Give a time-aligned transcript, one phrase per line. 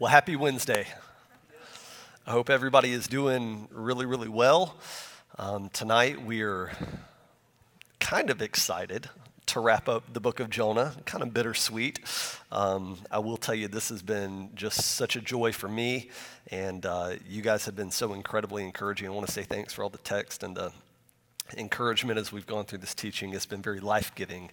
[0.00, 0.86] Well, happy Wednesday.
[2.24, 4.76] I hope everybody is doing really, really well.
[5.36, 6.70] Um, tonight, we're
[7.98, 9.10] kind of excited
[9.46, 11.98] to wrap up the book of Jonah, kind of bittersweet.
[12.52, 16.10] Um, I will tell you, this has been just such a joy for me,
[16.52, 19.08] and uh, you guys have been so incredibly encouraging.
[19.08, 20.70] I want to say thanks for all the text and the
[21.56, 23.32] encouragement as we've gone through this teaching.
[23.32, 24.50] It's been very life giving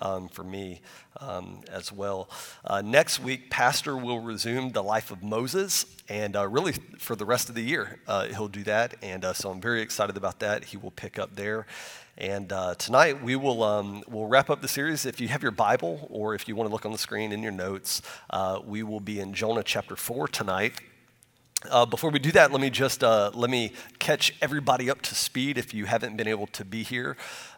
[0.00, 0.80] um, for me
[1.20, 2.28] um, as well.
[2.64, 7.24] Uh, next week, Pastor will resume the life of Moses, and uh, really for the
[7.24, 8.94] rest of the year, uh, he'll do that.
[9.02, 10.64] And uh, so I'm very excited about that.
[10.64, 11.66] He will pick up there.
[12.16, 15.06] And uh, tonight we will um, we'll wrap up the series.
[15.06, 17.44] If you have your Bible or if you want to look on the screen in
[17.44, 20.80] your notes, uh, we will be in Jonah chapter four tonight.
[21.68, 25.14] Uh, before we do that, let me just uh, let me catch everybody up to
[25.16, 25.58] speed.
[25.58, 27.16] If you haven't been able to be here,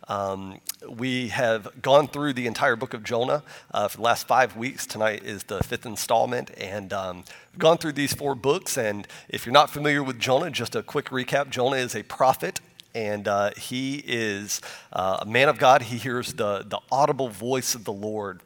[0.08, 0.58] um,
[0.88, 4.86] we have gone through the entire book of Jonah uh, for the last five weeks.
[4.86, 8.78] Tonight is the fifth installment, and um, we've gone through these four books.
[8.78, 12.60] And if you're not familiar with Jonah, just a quick recap: Jonah is a prophet
[12.92, 14.60] and uh, he is
[14.92, 15.82] uh, a man of God.
[15.82, 18.40] He hears the, the audible voice of the Lord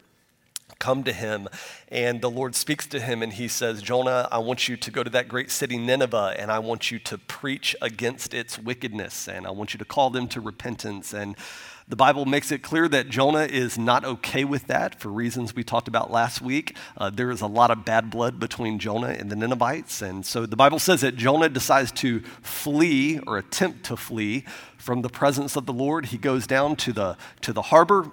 [0.78, 1.48] come to him.
[1.88, 5.02] And the Lord speaks to him and he says, Jonah, I want you to go
[5.02, 9.46] to that great city, Nineveh, and I want you to preach against its wickedness, and
[9.46, 11.12] I want you to call them to repentance.
[11.12, 11.36] And
[11.86, 15.62] the Bible makes it clear that Jonah is not okay with that for reasons we
[15.62, 16.76] talked about last week.
[16.96, 20.00] Uh, there is a lot of bad blood between Jonah and the Ninevites.
[20.00, 24.44] And so the Bible says that Jonah decides to flee or attempt to flee
[24.78, 26.06] from the presence of the Lord.
[26.06, 28.10] He goes down to the, to the harbor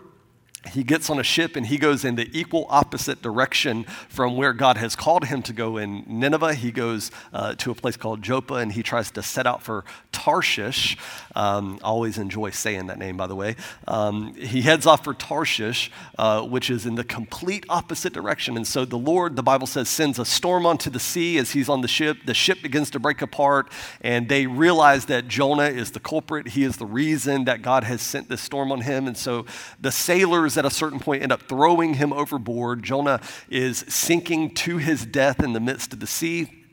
[0.69, 4.53] he gets on a ship and he goes in the equal opposite direction from where
[4.53, 6.53] God has called him to go in Nineveh.
[6.53, 9.83] He goes uh, to a place called Joppa and he tries to set out for
[10.11, 10.97] Tarshish.
[11.35, 13.55] Um, always enjoy saying that name, by the way.
[13.87, 18.55] Um, he heads off for Tarshish, uh, which is in the complete opposite direction.
[18.55, 21.69] And so the Lord, the Bible says, sends a storm onto the sea as he's
[21.69, 22.19] on the ship.
[22.25, 26.49] The ship begins to break apart and they realize that Jonah is the culprit.
[26.49, 29.07] He is the reason that God has sent this storm on him.
[29.07, 29.45] And so
[29.79, 32.83] the sailors at a certain point end up throwing him overboard.
[32.83, 36.65] Jonah is sinking to his death in the midst of the sea.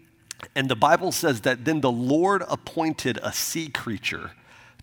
[0.54, 4.32] And the Bible says that then the Lord appointed a sea creature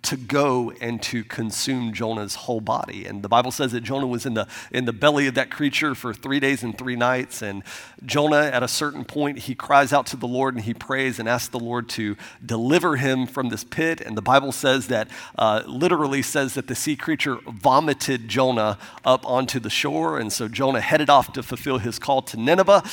[0.05, 3.05] to go and to consume Jonah's whole body.
[3.05, 5.95] And the Bible says that Jonah was in the, in the belly of that creature
[5.95, 7.41] for three days and three nights.
[7.41, 7.63] And
[8.05, 11.27] Jonah, at a certain point, he cries out to the Lord and he prays and
[11.27, 14.01] asks the Lord to deliver him from this pit.
[14.01, 19.25] And the Bible says that, uh, literally says that the sea creature vomited Jonah up
[19.27, 20.19] onto the shore.
[20.19, 22.83] And so Jonah headed off to fulfill his call to Nineveh.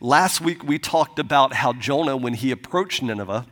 [0.00, 3.46] Last week, we talked about how Jonah, when he approached Nineveh,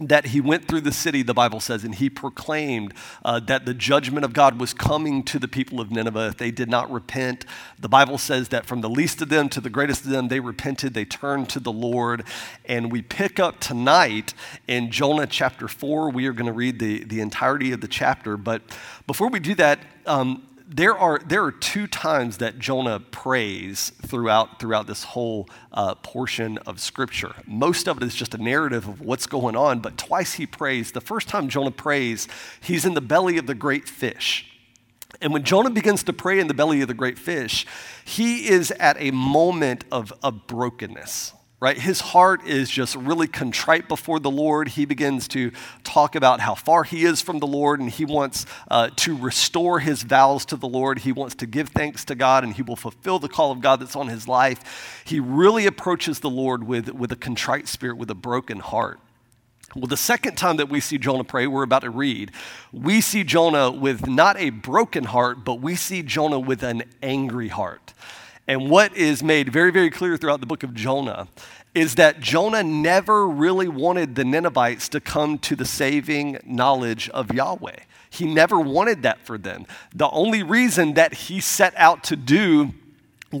[0.00, 2.92] that he went through the city, the Bible says, and he proclaimed
[3.24, 6.50] uh, that the judgment of God was coming to the people of Nineveh if they
[6.50, 7.44] did not repent.
[7.78, 10.40] The Bible says that from the least of them to the greatest of them, they
[10.40, 12.24] repented, they turned to the Lord.
[12.64, 14.34] And we pick up tonight
[14.66, 16.10] in Jonah chapter 4.
[16.10, 18.36] We are going to read the, the entirety of the chapter.
[18.36, 18.62] But
[19.06, 24.58] before we do that, um, there are, there are two times that Jonah prays throughout,
[24.58, 27.34] throughout this whole uh, portion of Scripture.
[27.46, 30.92] Most of it is just a narrative of what's going on, but twice he prays.
[30.92, 32.28] The first time Jonah prays,
[32.60, 34.50] he's in the belly of the great fish.
[35.20, 37.66] And when Jonah begins to pray in the belly of the great fish,
[38.04, 41.32] he is at a moment of, of brokenness
[41.64, 41.78] right?
[41.78, 44.68] His heart is just really contrite before the Lord.
[44.68, 45.50] He begins to
[45.82, 49.80] talk about how far he is from the Lord and he wants uh, to restore
[49.80, 50.98] his vows to the Lord.
[50.98, 53.80] He wants to give thanks to God and he will fulfill the call of God
[53.80, 55.02] that's on his life.
[55.06, 59.00] He really approaches the Lord with, with a contrite spirit, with a broken heart.
[59.74, 62.30] Well, the second time that we see Jonah pray, we're about to read,
[62.74, 67.48] we see Jonah with not a broken heart, but we see Jonah with an angry
[67.48, 67.94] heart.
[68.46, 71.28] And what is made very, very clear throughout the book of Jonah
[71.74, 77.32] is that Jonah never really wanted the Ninevites to come to the saving knowledge of
[77.32, 77.80] Yahweh.
[78.10, 79.66] He never wanted that for them.
[79.94, 82.72] The only reason that he set out to do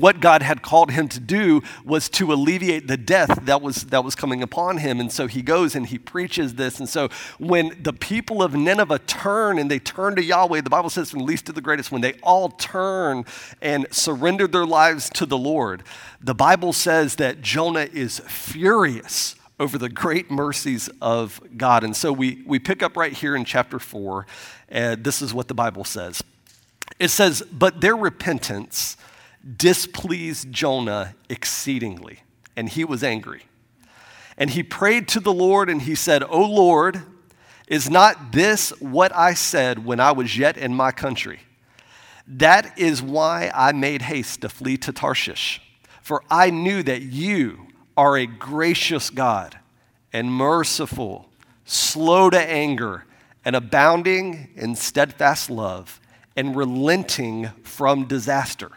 [0.00, 4.04] what God had called him to do was to alleviate the death that was, that
[4.04, 5.00] was coming upon him.
[5.00, 6.78] And so he goes and he preaches this.
[6.78, 7.08] And so
[7.38, 11.20] when the people of Nineveh turn and they turn to Yahweh, the Bible says from
[11.20, 13.24] least to the greatest, when they all turn
[13.62, 15.82] and surrender their lives to the Lord,
[16.20, 21.84] the Bible says that Jonah is furious over the great mercies of God.
[21.84, 24.26] And so we, we pick up right here in chapter 4,
[24.68, 26.22] and this is what the Bible says.
[26.98, 28.96] It says, But their repentance,
[29.56, 32.20] displeased Jonah exceedingly,
[32.56, 33.42] and he was angry.
[34.36, 37.02] And he prayed to the Lord and he said, O Lord,
[37.68, 41.40] is not this what I said when I was yet in my country?
[42.26, 45.60] That is why I made haste to flee to Tarshish,
[46.02, 49.58] for I knew that you, are a gracious God
[50.12, 51.28] and merciful,
[51.64, 53.04] slow to anger,
[53.44, 56.00] and abounding in steadfast love,
[56.36, 58.70] and relenting from disaster.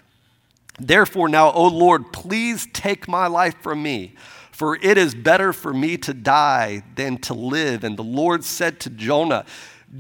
[0.80, 4.16] Therefore, now, O Lord, please take my life from me,
[4.52, 7.84] for it is better for me to die than to live.
[7.84, 9.46] And the Lord said to Jonah,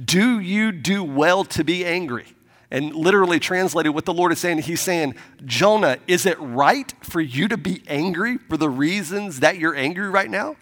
[0.05, 2.25] Do you do well to be angry?
[2.69, 5.15] And literally translated, what the Lord is saying, He's saying,
[5.45, 10.09] Jonah, is it right for you to be angry for the reasons that you're angry
[10.09, 10.57] right now?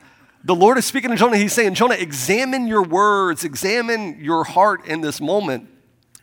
[0.46, 1.38] The Lord is speaking to Jonah.
[1.38, 5.68] He's saying, Jonah, examine your words, examine your heart in this moment.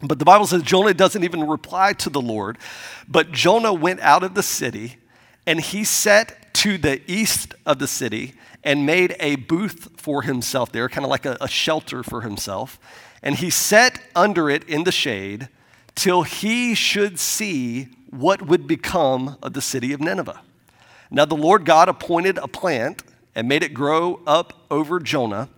[0.02, 2.58] But the Bible says Jonah doesn't even reply to the Lord.
[3.08, 4.96] But Jonah went out of the city
[5.46, 8.34] and he set to the east of the city
[8.64, 12.78] and made a booth for himself there, kind of like a, a shelter for himself.
[13.22, 15.48] And he sat under it in the shade
[15.94, 20.40] till he should see what would become of the city of Nineveh.
[21.10, 23.02] Now the Lord God appointed a plant
[23.34, 25.48] and made it grow up over Jonah,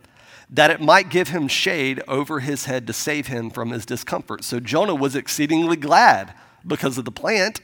[0.55, 4.45] that it might give him shade over his head to save him from his discomfort.
[4.45, 6.33] So Jonah was exceedingly glad
[6.65, 7.61] because of the plant.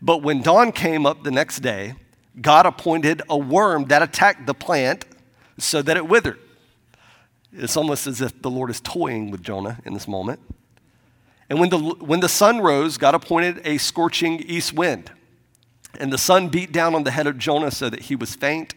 [0.00, 1.94] But when dawn came up the next day,
[2.40, 5.04] God appointed a worm that attacked the plant
[5.58, 6.38] so that it withered.
[7.52, 10.40] It's almost as if the Lord is toying with Jonah in this moment.
[11.50, 15.10] And when the, when the sun rose, God appointed a scorching east wind.
[16.00, 18.74] And the sun beat down on the head of Jonah so that he was faint.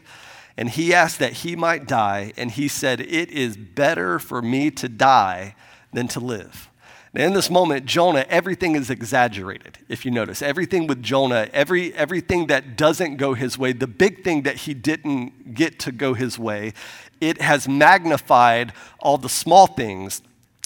[0.58, 2.34] And he asked that he might die.
[2.38, 5.56] And he said, It is better for me to die
[5.92, 6.70] than to live.
[7.14, 10.42] In this moment, Jonah, everything is exaggerated, if you notice.
[10.42, 14.74] Everything with Jonah, every, everything that doesn't go his way, the big thing that he
[14.74, 16.74] didn't get to go his way,
[17.22, 20.22] it has magnified all the small things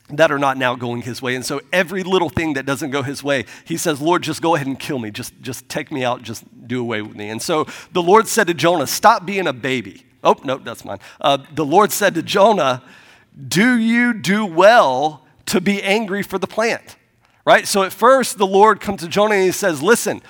[0.09, 1.35] that are not now going his way.
[1.35, 4.55] And so every little thing that doesn't go his way, he says, Lord, just go
[4.55, 5.11] ahead and kill me.
[5.11, 6.23] Just, just take me out.
[6.23, 7.29] Just do away with me.
[7.29, 10.05] And so the Lord said to Jonah, Stop being a baby.
[10.23, 10.99] Oh, no, that's mine.
[11.21, 12.83] Uh, the Lord said to Jonah,
[13.47, 16.97] Do you do well to be angry for the plant?
[17.45, 17.67] Right?
[17.67, 20.21] So at first, the Lord comes to Jonah and he says, Listen,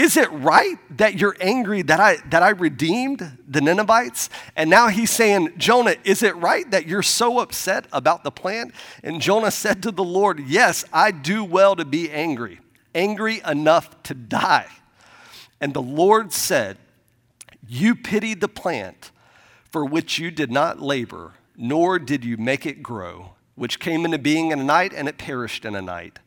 [0.00, 4.30] is it right that you're angry that I, that I redeemed the Ninevites?
[4.56, 8.72] And now he's saying, Jonah, is it right that you're so upset about the plant?
[9.04, 12.60] And Jonah said to the Lord, Yes, I do well to be angry,
[12.94, 14.68] angry enough to die.
[15.60, 16.78] And the Lord said,
[17.68, 19.10] You pitied the plant
[19.70, 24.18] for which you did not labor, nor did you make it grow, which came into
[24.18, 26.20] being in a night and it perished in a night.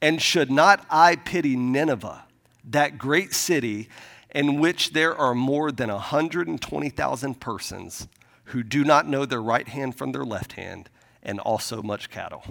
[0.00, 2.24] And should not I pity Nineveh?
[2.64, 3.88] That great city
[4.34, 8.08] in which there are more than 120,000 persons
[8.44, 10.88] who do not know their right hand from their left hand,
[11.22, 12.42] and also much cattle.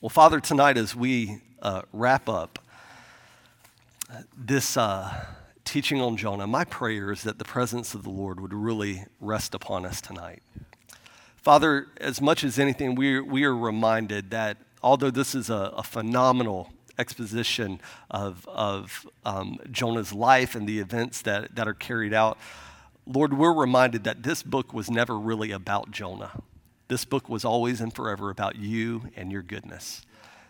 [0.00, 2.58] Well, Father, tonight as we uh, wrap up
[4.36, 5.26] this uh,
[5.64, 9.54] teaching on Jonah, my prayer is that the presence of the Lord would really rest
[9.54, 10.42] upon us tonight.
[11.36, 15.82] Father, as much as anything, we, we are reminded that although this is a, a
[15.82, 22.38] phenomenal exposition of, of um, Jonah's life and the events that, that are carried out,
[23.06, 26.42] Lord, we're reminded that this book was never really about Jonah.
[26.88, 30.02] This book was always and forever about you and your goodness.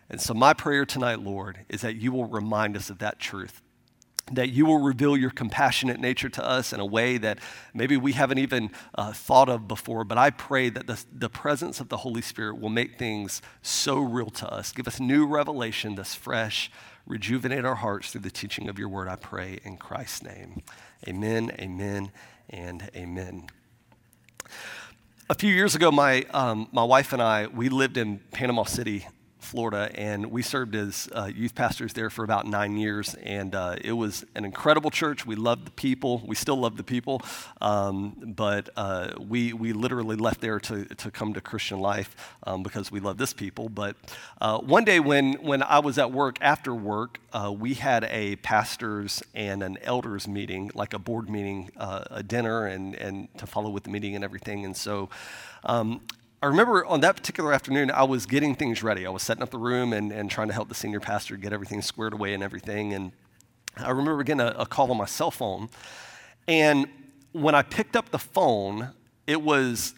[0.09, 3.63] And so, my prayer tonight, Lord, is that you will remind us of that truth
[4.33, 7.39] that you will reveal your compassionate nature to us in a way that
[7.73, 10.05] maybe we haven't even uh, thought of before.
[10.05, 13.99] But I pray that the, the presence of the Holy Spirit will make things so
[13.99, 14.73] real to us.
[14.73, 16.71] Give us new revelation that's fresh,
[17.07, 20.63] rejuvenate our hearts through the teaching of your word, I pray in Christ's name.
[21.07, 22.11] Amen, amen,
[22.51, 23.47] and amen.
[25.31, 29.07] A few years ago, my, um, my wife and I, we lived in Panama City,
[29.47, 33.15] Florida, and we served as uh, youth pastors there for about nine years.
[33.23, 35.25] And uh, it was an incredible church.
[35.25, 36.23] We loved the people.
[36.27, 37.23] We still love the people,
[37.61, 42.63] um, but uh, we we literally left there to to come to Christian life um,
[42.63, 43.69] because we love this people.
[43.69, 43.97] But
[44.41, 48.37] uh, one day when when I was at work after work, uh, we had a
[48.37, 53.47] pastors and an elders meeting, like a board meeting, uh, a dinner, and and to
[53.47, 54.65] follow with the meeting and everything.
[54.65, 55.09] And so.
[55.65, 56.01] Um,
[56.47, 59.05] I remember on that particular afternoon, I was getting things ready.
[59.05, 61.53] I was setting up the room and, and trying to help the senior pastor get
[61.53, 62.93] everything squared away and everything.
[62.95, 63.11] And
[63.77, 65.69] I remember getting a, a call on my cell phone.
[66.47, 66.87] And
[67.33, 68.93] when I picked up the phone,
[69.27, 69.95] it was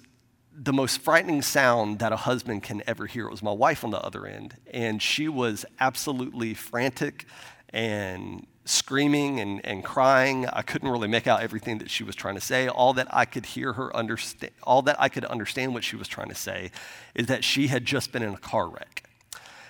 [0.51, 3.27] the most frightening sound that a husband can ever hear.
[3.27, 7.27] It was my wife on the other end, and she was absolutely frantic
[7.75, 10.47] and screaming and, and crying.
[10.47, 12.69] I couldn't really make out everything that she was trying to say.
[12.69, 16.09] All that I could hear her understand, all that I could understand what she was
[16.09, 16.71] trying to say
[17.15, 19.05] is that she had just been in a car wreck.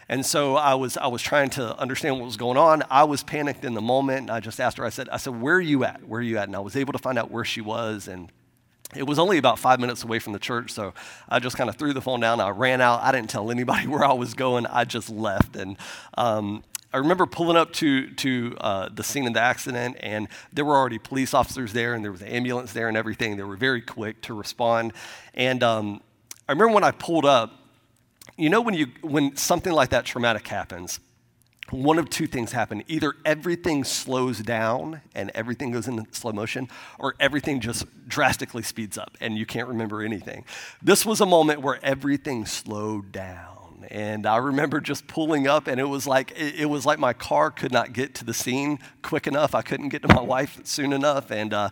[0.09, 2.83] And so I was, I was trying to understand what was going on.
[2.91, 4.23] I was panicked in the moment.
[4.23, 6.07] And I just asked her, I said, I said, where are you at?
[6.09, 6.49] Where are you at?
[6.49, 8.09] And I was able to find out where she was.
[8.09, 8.33] And
[8.97, 10.95] it was only about five minutes away from the church, so
[11.29, 12.41] I just kind of threw the phone down.
[12.41, 13.03] I ran out.
[13.03, 14.67] I didn't tell anybody where I was going.
[14.67, 15.57] I just left.
[15.57, 15.77] And
[16.17, 20.65] um, I remember pulling up to, to uh, the scene of the accident, and there
[20.65, 23.37] were already police officers there, and there was an ambulance there and everything.
[23.37, 24.95] They were very quick to respond.
[25.35, 26.01] And um,
[26.49, 27.53] I remember when I pulled up,
[28.39, 31.01] you know, when, you, when something like that traumatic happens,
[31.71, 32.83] one of two things happen.
[32.89, 36.69] Either everything slows down and everything goes into slow motion,
[36.99, 40.45] or everything just drastically speeds up and you can't remember anything.
[40.81, 43.58] This was a moment where everything slowed down.
[43.89, 47.13] And I remember just pulling up, and it was like it, it was like my
[47.13, 49.55] car could not get to the scene quick enough.
[49.55, 51.71] I couldn't get to my wife soon enough, and uh,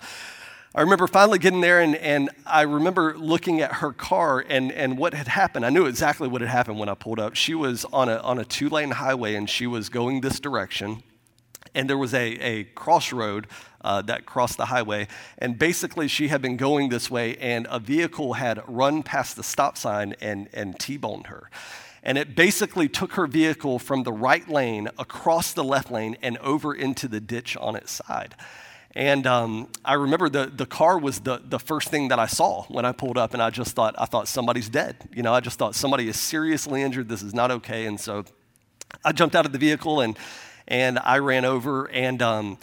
[0.77, 4.99] I remember finally getting there, and, and I remember looking at her car and, and
[4.99, 5.65] what had happened.
[5.65, 7.35] I knew exactly what had happened when I pulled up.
[7.35, 11.03] She was on a, on a two lane highway, and she was going this direction.
[11.75, 13.47] And there was a, a crossroad
[13.81, 15.09] uh, that crossed the highway.
[15.39, 19.43] And basically, she had been going this way, and a vehicle had run past the
[19.43, 21.49] stop sign and, and T boned her.
[22.07, 26.39] And it basically took her vehicle from the right lane across the left lane and
[26.39, 28.37] over into the ditch on its side.
[28.95, 32.63] And um, I remember the, the car was the, the first thing that I saw
[32.69, 34.97] when I pulled up, and I just thought, I thought somebody's dead.
[35.13, 37.09] You know, I just thought somebody is seriously injured.
[37.09, 37.87] This is not okay.
[37.87, 38.25] And so
[39.05, 40.17] I jumped out of the vehicle and,
[40.69, 41.91] and I ran over.
[41.91, 42.59] And um,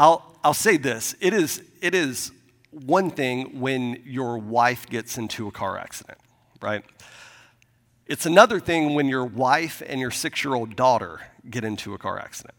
[0.00, 2.32] I'll, I'll say this it is, it is
[2.72, 6.18] one thing when your wife gets into a car accident,
[6.60, 6.84] right?
[8.08, 11.98] It's another thing when your wife and your six year old daughter get into a
[11.98, 12.54] car accident.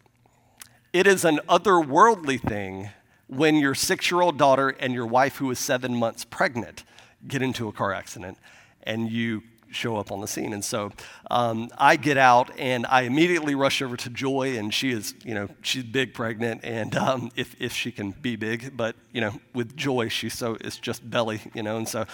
[0.94, 2.92] It is an otherworldly thing
[3.26, 6.84] when your six year old daughter and your wife, who is seven months pregnant,
[7.28, 8.38] get into a car accident
[8.84, 9.42] and you
[9.72, 10.54] show up on the scene.
[10.54, 10.92] And so
[11.32, 15.34] um, I get out and I immediately rush over to Joy, and she is, you
[15.34, 19.40] know, she's big pregnant, and um, if, if she can be big, but, you know,
[19.54, 22.06] with Joy, she's so, it's just belly, you know, and so.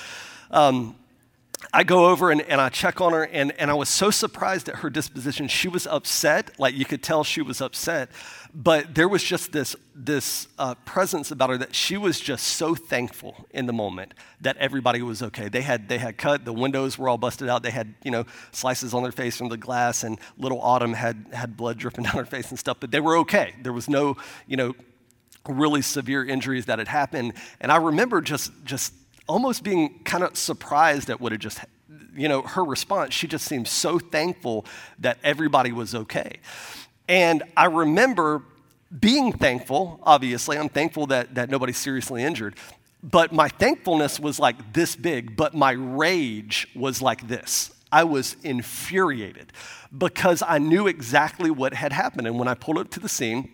[0.52, 0.96] Um,
[1.74, 4.70] I go over and, and I check on her, and, and I was so surprised
[4.70, 5.48] at her disposition.
[5.48, 8.10] She was upset, like you could tell she was upset,
[8.54, 12.76] but there was just this, this uh, presence about her that she was just so
[12.76, 15.50] thankful in the moment that everybody was okay.
[15.50, 18.26] They had, they had cut, the windows were all busted out, they had you know,
[18.52, 22.14] slices on their face from the glass, and little Autumn had, had blood dripping down
[22.14, 23.54] her face and stuff, but they were okay.
[23.62, 24.76] There was no, you know,
[25.48, 27.34] really severe injuries that had happened.
[27.60, 28.94] And I remember just, just
[29.28, 31.60] almost being kind of surprised at what had just,
[32.16, 33.14] you know, her response.
[33.14, 34.66] She just seemed so thankful
[35.00, 36.40] that everybody was okay.
[37.08, 38.44] And I remember
[39.00, 42.56] being thankful, obviously, I'm thankful that, that nobody's seriously injured.
[43.04, 47.72] But my thankfulness was like this big, but my rage was like this.
[47.92, 49.54] I was infuriated
[49.96, 52.28] because I knew exactly what had happened.
[52.28, 53.50] And when I pulled up to the scene,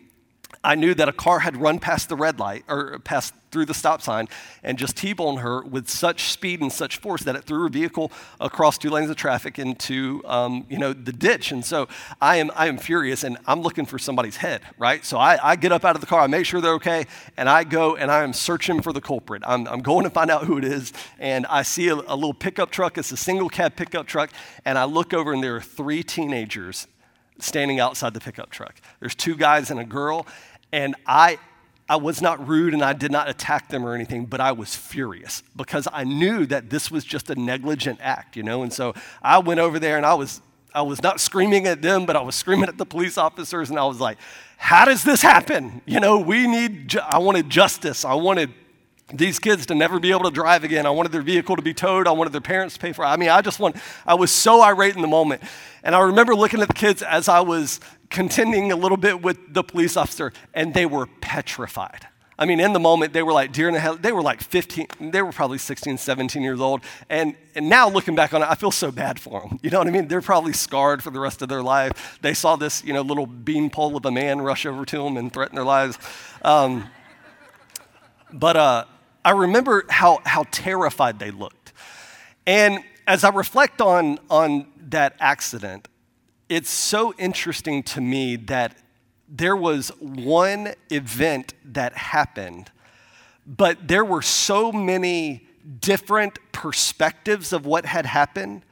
[0.63, 3.74] I knew that a car had run past the red light or passed through the
[3.74, 4.27] stop sign
[4.63, 8.12] and just T-boned her with such speed and such force that it threw her vehicle
[8.39, 11.51] across two lanes of traffic into um, you know the ditch.
[11.51, 11.88] And so
[12.22, 15.03] I am I am furious and I'm looking for somebody's head, right?
[15.03, 17.50] So I, I get up out of the car, I make sure they're okay, and
[17.50, 19.41] I go and I am searching for the culprit.
[19.46, 22.34] I'm, I'm going to find out who it is, and I see a, a little
[22.34, 22.98] pickup truck.
[22.98, 24.30] It's a single cab pickup truck,
[24.63, 26.88] and I look over and there are three teenagers
[27.44, 28.80] standing outside the pickup truck.
[29.00, 30.27] There's two guys and a girl,
[30.72, 31.38] and I,
[31.90, 34.75] I was not rude and I did not attack them or anything, but I was
[34.75, 38.63] furious because I knew that this was just a negligent act, you know?
[38.63, 40.42] And so I went over there and I was,
[40.74, 43.78] I was not screaming at them, but I was screaming at the police officers and
[43.78, 44.18] I was like,
[44.58, 45.82] how does this happen?
[45.86, 48.06] You know, we need, ju- I wanted justice.
[48.06, 48.54] I wanted
[49.13, 50.86] these kids to never be able to drive again.
[50.86, 52.08] I wanted their vehicle to be towed.
[52.08, 53.10] I wanted their parents to pay for it.
[53.10, 53.75] I mean, I just want,
[54.06, 55.42] I was so irate in the moment.
[55.84, 59.53] And I remember looking at the kids as I was contending a little bit with
[59.53, 62.08] the police officer, and they were petrified.
[62.38, 63.96] I mean, in the moment, they were like deer in the hell.
[63.96, 66.82] They were like 15, they were probably 16, 17 years old.
[67.08, 69.60] And, and now looking back on it, I feel so bad for them.
[69.62, 70.08] You know what I mean?
[70.08, 72.18] They're probably scarred for the rest of their life.
[72.24, 75.32] They saw this, you know, little beanpole of a man rush over to them and
[75.32, 76.00] threaten their lives.
[76.41, 76.89] Um,
[78.34, 78.86] but uh,
[79.24, 81.74] I remember how, how terrified they looked.
[82.48, 85.88] And as I reflect on, on that accident,
[86.51, 88.75] it's so interesting to me that
[89.29, 92.70] there was one event that happened,
[93.48, 95.48] but there were so many
[95.79, 98.63] different perspectives of what had happened,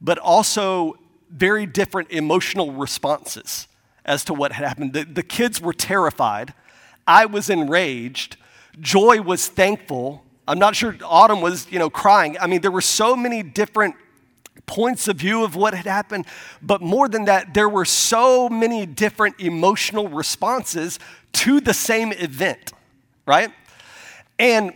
[0.00, 0.98] but also
[1.30, 3.68] very different emotional responses
[4.04, 4.92] as to what had happened.
[4.92, 6.52] The, the kids were terrified.
[7.06, 8.36] I was enraged.
[8.80, 10.24] Joy was thankful.
[10.48, 12.36] I'm not sure Autumn was, you know, crying.
[12.40, 13.94] I mean, there were so many different
[14.66, 16.26] points of view of what had happened.
[16.62, 20.98] But more than that, there were so many different emotional responses
[21.34, 22.72] to the same event,
[23.26, 23.52] right?
[24.38, 24.72] And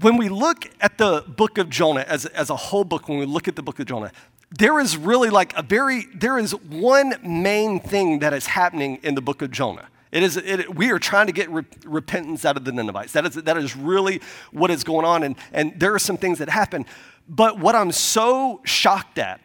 [0.00, 3.26] when we look at the book of Jonah as, as a whole book, when we
[3.26, 4.12] look at the book of Jonah,
[4.50, 9.14] there is really like a very, there is one main thing that is happening in
[9.14, 9.88] the book of Jonah.
[10.12, 13.12] It is, it, we are trying to get re- repentance out of the Ninevites.
[13.12, 14.20] That is, that is really
[14.52, 15.22] what is going on.
[15.22, 16.86] And, and there are some things that happen.
[17.28, 19.40] But what I'm so shocked at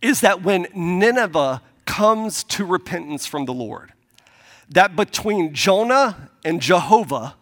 [0.00, 3.92] is that when Nineveh comes to repentance from the Lord,
[4.68, 7.36] that between Jonah and Jehovah,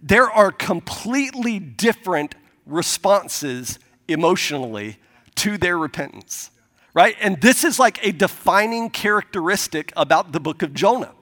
[0.00, 2.34] there are completely different
[2.66, 4.98] responses emotionally
[5.36, 6.50] to their repentance,
[6.94, 7.16] right?
[7.20, 11.12] And this is like a defining characteristic about the book of Jonah.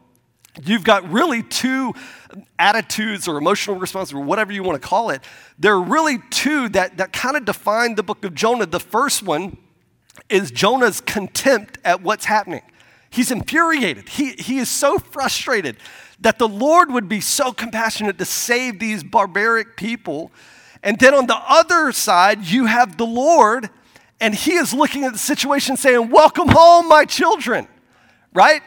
[0.64, 1.94] You've got really two
[2.58, 5.22] attitudes or emotional responses or whatever you want to call it.
[5.58, 8.66] There are really two that, that kind of define the book of Jonah.
[8.66, 9.56] The first one
[10.28, 12.62] is Jonah's contempt at what's happening.
[13.10, 14.08] He's infuriated.
[14.08, 15.76] He, he is so frustrated
[16.20, 20.30] that the Lord would be so compassionate to save these barbaric people.
[20.82, 23.70] And then on the other side, you have the Lord,
[24.20, 27.66] and He is looking at the situation saying, Welcome home, my children,
[28.34, 28.62] right?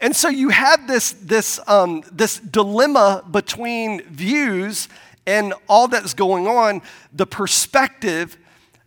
[0.00, 4.88] And so you have this, this, um, this dilemma between views
[5.26, 6.80] and all that's going on,
[7.12, 8.38] the perspective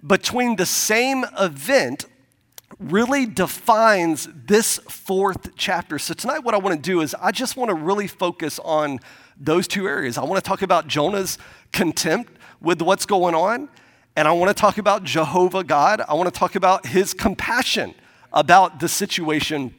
[0.05, 2.05] between the same event
[2.79, 5.99] really defines this fourth chapter.
[5.99, 8.99] So, tonight, what I want to do is I just want to really focus on
[9.39, 10.17] those two areas.
[10.17, 11.37] I want to talk about Jonah's
[11.71, 13.69] contempt with what's going on,
[14.15, 16.01] and I want to talk about Jehovah God.
[16.01, 17.93] I want to talk about his compassion
[18.33, 19.73] about the situation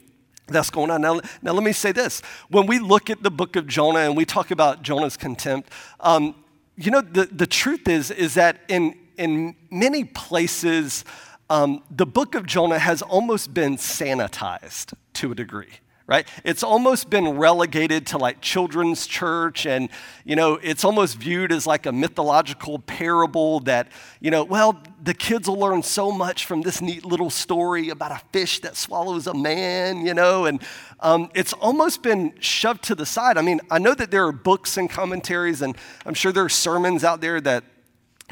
[0.47, 1.01] that's going on.
[1.01, 2.21] Now, now, let me say this.
[2.49, 5.71] When we look at the book of Jonah and we talk about Jonah's contempt,
[6.01, 6.35] um,
[6.77, 11.05] you know, the, the truth is, is that in, in many places,
[11.49, 16.29] um, the book of Jonah has almost been sanitized to a degree right?
[16.45, 19.89] It's almost been relegated to like children's church and
[20.25, 23.89] you know it's almost viewed as like a mythological parable that
[24.21, 28.13] you know well the kids will learn so much from this neat little story about
[28.13, 30.63] a fish that swallows a man you know and
[31.01, 33.39] um, it's almost been shoved to the side.
[33.39, 36.51] I mean i know that there are books and commentaries and i'm sure there are
[36.51, 37.65] sermons out there that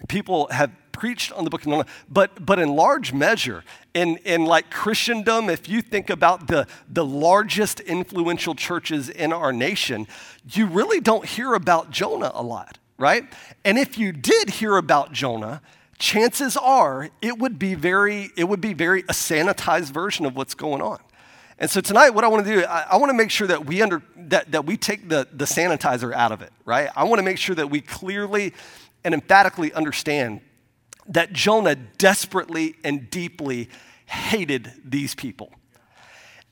[0.08, 4.44] people have preached on the book of Jonah, but, but in large measure, in, in
[4.44, 10.06] like Christendom, if you think about the, the largest influential churches in our nation,
[10.50, 13.24] you really don't hear about Jonah a lot, right?
[13.64, 15.62] And if you did hear about Jonah,
[15.98, 20.54] chances are it would be very, it would be very a sanitized version of what's
[20.54, 20.98] going on.
[21.58, 23.66] And so tonight, what I want to do, I, I want to make sure that
[23.66, 26.90] we under that, that we take the, the sanitizer out of it, right?
[26.96, 28.52] I want to make sure that we clearly
[29.04, 30.40] and emphatically understand
[31.08, 33.68] that Jonah desperately and deeply
[34.06, 35.52] hated these people.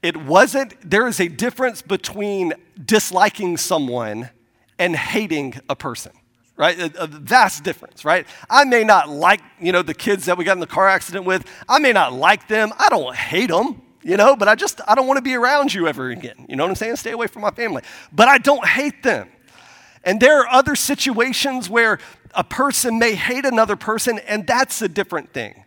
[0.02, 4.30] It wasn't, there is a difference between disliking someone
[4.78, 6.12] and hating a person
[6.60, 6.78] right?
[6.78, 8.26] A, a, vast difference, right?
[8.50, 11.24] I may not like, you know, the kids that we got in the car accident
[11.24, 11.46] with.
[11.66, 12.70] I may not like them.
[12.78, 15.72] I don't hate them, you know, but I just, I don't want to be around
[15.72, 16.44] you ever again.
[16.50, 16.96] You know what I'm saying?
[16.96, 17.82] Stay away from my family.
[18.12, 19.30] But I don't hate them.
[20.04, 21.98] And there are other situations where
[22.34, 25.64] a person may hate another person, and that's a different thing.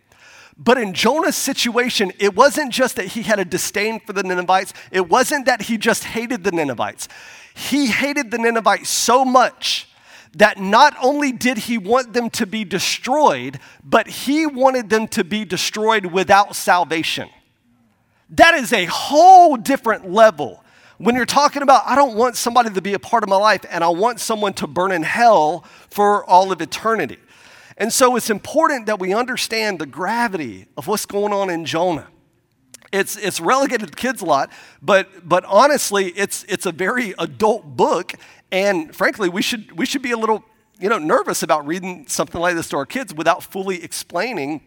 [0.56, 4.72] But in Jonah's situation, it wasn't just that he had a disdain for the Ninevites,
[4.90, 7.08] it wasn't that he just hated the Ninevites.
[7.54, 9.88] He hated the Ninevites so much
[10.36, 15.22] that not only did he want them to be destroyed, but he wanted them to
[15.22, 17.28] be destroyed without salvation.
[18.30, 20.63] That is a whole different level
[20.98, 23.64] when you're talking about, I don't want somebody to be a part of my life
[23.68, 27.18] and I want someone to burn in hell for all of eternity.
[27.76, 32.06] And so it's important that we understand the gravity of what's going on in Jonah.
[32.92, 37.76] It's, it's relegated to kids a lot, but, but honestly, it's, it's a very adult
[37.76, 38.14] book.
[38.52, 40.44] And frankly, we should, we should be a little
[40.78, 44.60] you know, nervous about reading something like this to our kids without fully explaining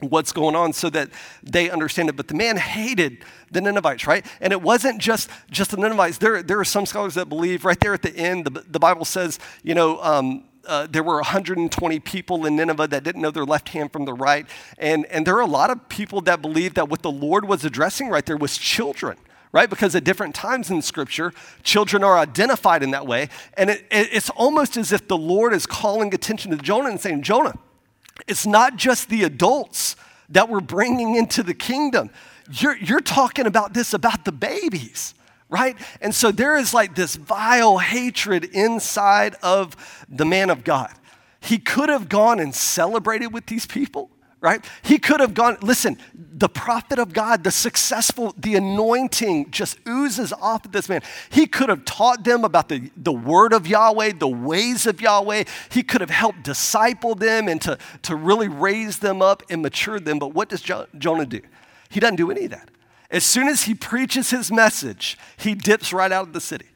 [0.00, 1.10] what's going on so that
[1.42, 2.16] they understand it.
[2.16, 3.18] But the man hated
[3.50, 4.24] the Ninevites, right?
[4.40, 6.18] And it wasn't just, just the Ninevites.
[6.18, 9.04] There, there are some scholars that believe right there at the end, the, the Bible
[9.04, 13.46] says, you know, um, uh, there were 120 people in Nineveh that didn't know their
[13.46, 14.46] left hand from the right.
[14.76, 17.64] And, and there are a lot of people that believe that what the Lord was
[17.64, 19.16] addressing right there was children
[19.50, 19.70] right?
[19.70, 21.32] Because at different times in Scripture,
[21.62, 23.30] children are identified in that way.
[23.54, 27.00] And it, it, it's almost as if the Lord is calling attention to Jonah and
[27.00, 27.58] saying, Jonah,
[28.26, 29.96] it's not just the adults
[30.30, 32.10] that we're bringing into the kingdom.
[32.50, 35.14] You're, you're talking about this about the babies,
[35.48, 35.76] right?
[36.00, 39.76] And so there is like this vile hatred inside of
[40.08, 40.92] the man of God.
[41.40, 44.64] He could have gone and celebrated with these people, right?
[44.82, 50.32] He could have gone, listen, the prophet of God, the successful, the anointing just oozes
[50.32, 51.02] off of this man.
[51.30, 55.44] He could have taught them about the, the word of Yahweh, the ways of Yahweh.
[55.70, 59.98] He could have helped disciple them and to, to really raise them up and mature
[59.98, 60.18] them.
[60.18, 61.40] But what does jo- Jonah do?
[61.88, 62.70] He doesn't do any of that.
[63.10, 66.66] As soon as he preaches his message, he dips right out of the city.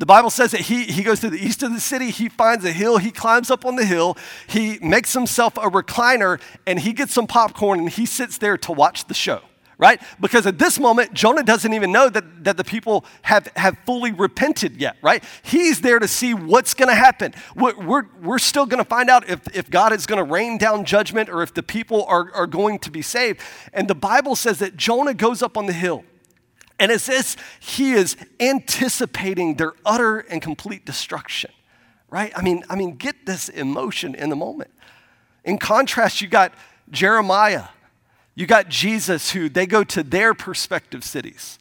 [0.00, 2.64] The Bible says that he, he goes to the east of the city, he finds
[2.64, 4.16] a hill, he climbs up on the hill,
[4.48, 8.72] he makes himself a recliner, and he gets some popcorn and he sits there to
[8.72, 9.42] watch the show,
[9.76, 10.00] right?
[10.18, 14.10] Because at this moment, Jonah doesn't even know that, that the people have, have fully
[14.10, 15.22] repented yet, right?
[15.42, 17.34] He's there to see what's gonna happen.
[17.54, 21.28] We're, we're, we're still gonna find out if, if God is gonna rain down judgment
[21.28, 23.42] or if the people are, are going to be saved.
[23.74, 26.04] And the Bible says that Jonah goes up on the hill.
[26.80, 31.52] And it's as he is anticipating their utter and complete destruction,
[32.08, 32.32] right?
[32.34, 34.70] I mean, I mean, get this emotion in the moment.
[35.44, 36.54] In contrast, you got
[36.90, 37.66] Jeremiah,
[38.34, 41.58] you got Jesus, who they go to their perspective cities.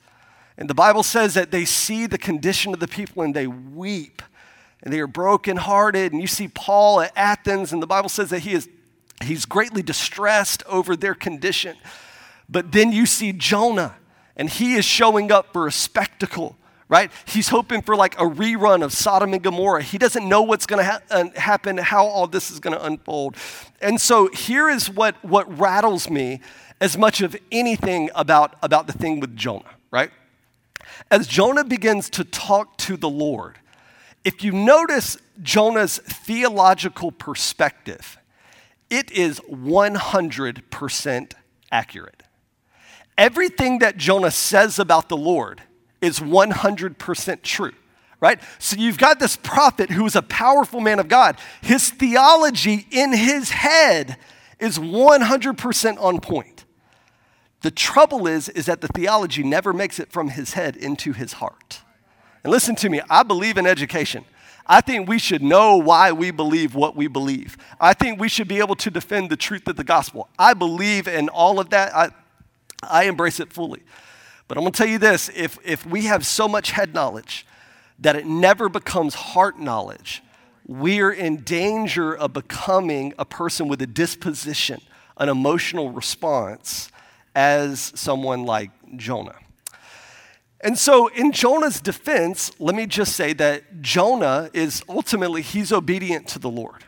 [0.58, 4.22] And the Bible says that they see the condition of the people and they weep
[4.82, 6.14] and they are brokenhearted.
[6.14, 8.70] And you see Paul at Athens, and the Bible says that he is
[9.22, 11.76] he's greatly distressed over their condition.
[12.48, 13.96] But then you see Jonah
[14.40, 16.56] and he is showing up for a spectacle,
[16.88, 17.12] right?
[17.26, 19.84] He's hoping for like a rerun of Sodom and Gomorrah.
[19.84, 22.82] He doesn't know what's going to ha- uh, happen, how all this is going to
[22.84, 23.36] unfold.
[23.82, 26.40] And so here is what, what rattles me
[26.80, 30.12] as much of anything about, about the thing with Jonah, right?
[31.12, 33.58] As Jonah begins to talk to the Lord,
[34.24, 38.18] if you notice Jonah's theological perspective,
[38.90, 41.34] it is 100%
[41.74, 42.24] accurate.
[43.20, 45.62] Everything that Jonah says about the Lord
[46.00, 47.74] is 100% true,
[48.22, 48.40] right?
[48.60, 51.36] So you've got this prophet who is a powerful man of God.
[51.60, 54.16] His theology in his head
[54.58, 56.64] is 100% on point.
[57.60, 61.34] The trouble is, is that the theology never makes it from his head into his
[61.34, 61.82] heart.
[62.46, 64.24] And listen to me, I believe in education.
[64.66, 67.58] I think we should know why we believe what we believe.
[67.82, 70.30] I think we should be able to defend the truth of the gospel.
[70.40, 71.94] I believe in all of that.
[71.94, 72.12] I,
[72.84, 73.84] I embrace it fully.
[74.48, 77.46] But I'm going to tell you this if, if we have so much head knowledge
[78.00, 80.24] that it never becomes heart knowledge,
[80.68, 84.82] we're in danger of becoming a person with a disposition,
[85.18, 86.92] an emotional response
[87.36, 89.36] as someone like Jonah.
[90.62, 96.28] And so, in Jonah's defense, let me just say that Jonah is ultimately, he's obedient
[96.30, 96.84] to the Lord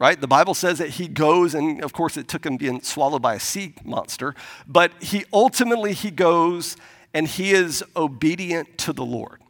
[0.00, 0.20] right?
[0.20, 3.34] The Bible says that he goes, and of course it took him being swallowed by
[3.34, 4.34] a sea monster,
[4.66, 6.76] but he ultimately he goes
[7.14, 9.40] and he is obedient to the Lord.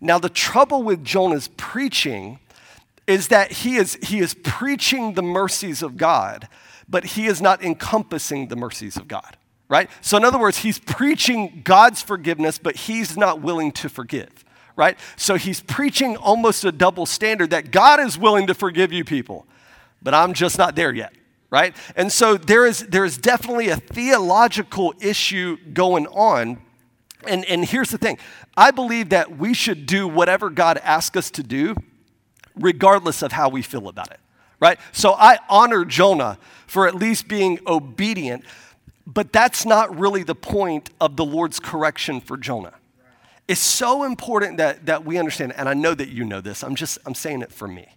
[0.00, 2.40] Now the trouble with Jonah's preaching
[3.06, 6.48] is that he is he is preaching the mercies of God,
[6.88, 9.36] but he is not encompassing the mercies of God.
[9.66, 9.88] Right?
[10.02, 14.44] So, in other words, he's preaching God's forgiveness, but he's not willing to forgive
[14.76, 14.98] right?
[15.16, 19.46] So he's preaching almost a double standard that God is willing to forgive you people,
[20.04, 21.12] but I'm just not there yet,
[21.50, 21.74] right?
[21.96, 26.58] And so there is, there is definitely a theological issue going on.
[27.26, 28.18] And, and here's the thing
[28.56, 31.74] I believe that we should do whatever God asks us to do,
[32.54, 34.20] regardless of how we feel about it,
[34.60, 34.78] right?
[34.92, 38.44] So I honor Jonah for at least being obedient,
[39.06, 42.74] but that's not really the point of the Lord's correction for Jonah.
[43.48, 46.74] It's so important that, that we understand, and I know that you know this, I'm
[46.74, 47.88] just I'm saying it for me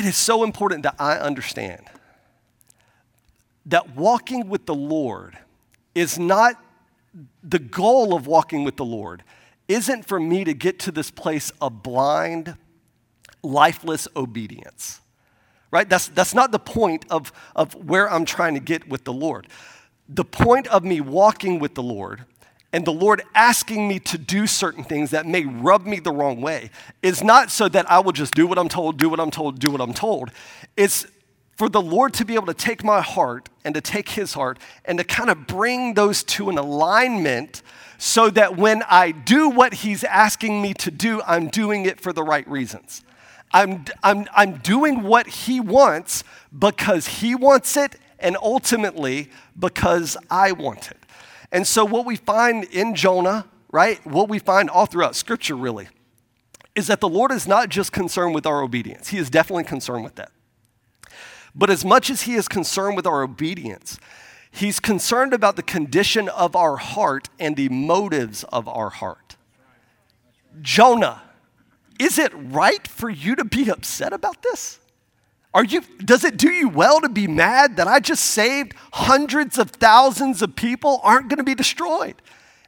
[0.00, 1.84] it is so important that I understand
[3.66, 5.36] that walking with the Lord
[5.94, 6.54] is not
[7.42, 9.22] the goal of walking with the Lord,
[9.68, 12.56] isn't for me to get to this place of blind,
[13.42, 15.02] lifeless obedience.
[15.70, 15.86] Right?
[15.86, 19.48] That's, that's not the point of, of where I'm trying to get with the Lord.
[20.08, 22.24] The point of me walking with the Lord
[22.72, 26.40] and the Lord asking me to do certain things that may rub me the wrong
[26.40, 26.70] way
[27.02, 29.58] is not so that I will just do what I'm told, do what I'm told,
[29.58, 30.30] do what I'm told.
[30.76, 31.06] It's
[31.56, 34.58] for the Lord to be able to take my heart and to take his heart
[34.84, 37.62] and to kind of bring those two in alignment
[37.98, 42.12] so that when I do what he's asking me to do, I'm doing it for
[42.12, 43.02] the right reasons.
[43.52, 46.24] I'm, I'm, I'm doing what he wants
[46.56, 49.28] because he wants it and ultimately
[49.58, 50.96] because I want it.
[51.52, 55.88] And so, what we find in Jonah, right, what we find all throughout Scripture really,
[56.74, 60.04] is that the Lord is not just concerned with our obedience, He is definitely concerned
[60.04, 60.32] with that.
[61.54, 63.98] But as much as He is concerned with our obedience,
[64.50, 69.36] He's concerned about the condition of our heart and the motives of our heart.
[70.60, 71.22] Jonah,
[72.00, 74.79] is it right for you to be upset about this?
[75.52, 79.58] Are you, does it do you well to be mad that I just saved hundreds
[79.58, 82.14] of thousands of people aren't going to be destroyed?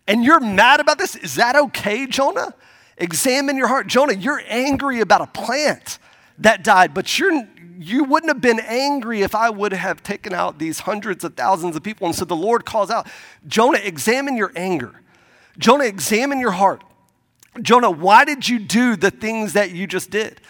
[0.09, 1.14] And you're mad about this?
[1.14, 2.55] Is that okay, Jonah?
[2.99, 3.87] Examine your heart.
[3.87, 5.99] Jonah, you're angry about a plant
[6.38, 10.59] that died, but you're, you wouldn't have been angry if I would have taken out
[10.59, 12.09] these hundreds of thousands of people.
[12.09, 13.07] And so the Lord calls out,
[13.47, 15.01] Jonah, examine your anger.
[15.57, 16.83] Jonah, examine your heart.
[17.61, 20.40] Jonah, why did you do the things that you just did?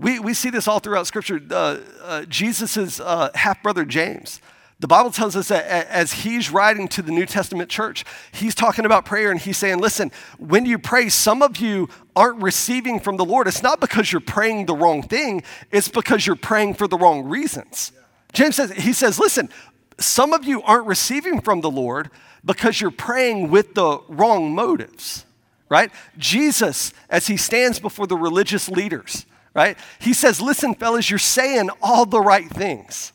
[0.00, 1.38] We, we see this all throughout Scripture.
[1.50, 4.40] Uh, uh, Jesus' uh, half brother James.
[4.78, 8.86] The Bible tells us that as he's writing to the New Testament church, he's talking
[8.86, 13.18] about prayer and he's saying, listen, when you pray, some of you aren't receiving from
[13.18, 13.46] the Lord.
[13.46, 17.24] It's not because you're praying the wrong thing, it's because you're praying for the wrong
[17.24, 17.92] reasons.
[18.32, 19.50] James says, he says, listen,
[19.98, 22.08] some of you aren't receiving from the Lord
[22.42, 25.26] because you're praying with the wrong motives,
[25.68, 25.90] right?
[26.16, 29.76] Jesus, as he stands before the religious leaders, right?
[29.98, 33.12] He says, Listen, fellas, you're saying all the right things,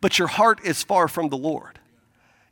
[0.00, 1.78] but your heart is far from the Lord.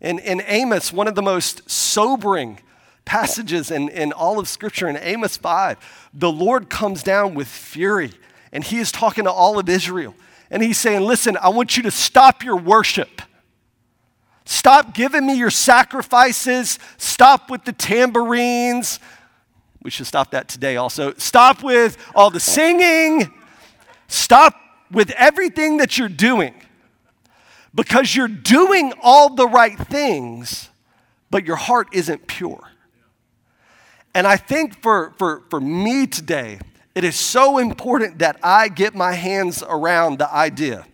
[0.01, 2.61] In, in Amos, one of the most sobering
[3.05, 8.13] passages in, in all of Scripture, in Amos 5, the Lord comes down with fury
[8.53, 10.15] and he is talking to all of Israel.
[10.51, 13.23] And he's saying, Listen, I want you to stop your worship.
[14.45, 16.79] Stop giving me your sacrifices.
[16.97, 18.99] Stop with the tambourines.
[19.83, 21.15] We should stop that today also.
[21.15, 23.33] Stop with all the singing.
[24.09, 24.55] Stop
[24.91, 26.55] with everything that you're doing
[27.75, 30.71] because you're doing all the right things,
[31.31, 32.71] but your heart isn't pure.
[34.15, 36.59] And I think for, for, for me today,
[36.95, 40.87] it is so important that I get my hands around the idea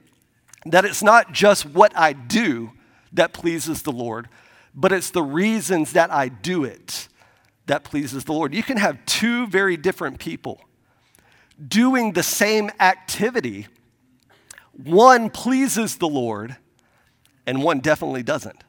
[0.66, 2.72] that it's not just what I do
[3.12, 4.28] that pleases the Lord,
[4.74, 7.08] but it's the reasons that I do it
[7.66, 8.54] that pleases the Lord.
[8.54, 10.60] You can have two very different people
[11.66, 13.66] doing the same activity.
[14.72, 16.56] One pleases the Lord,
[17.46, 18.64] and one definitely doesn't,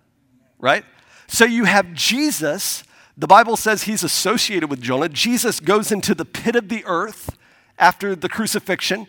[0.60, 0.86] right?
[1.28, 2.84] So you have Jesus.
[3.18, 5.10] The Bible says he's associated with Jonah.
[5.10, 7.38] Jesus goes into the pit of the earth
[7.80, 9.08] after the crucifixion.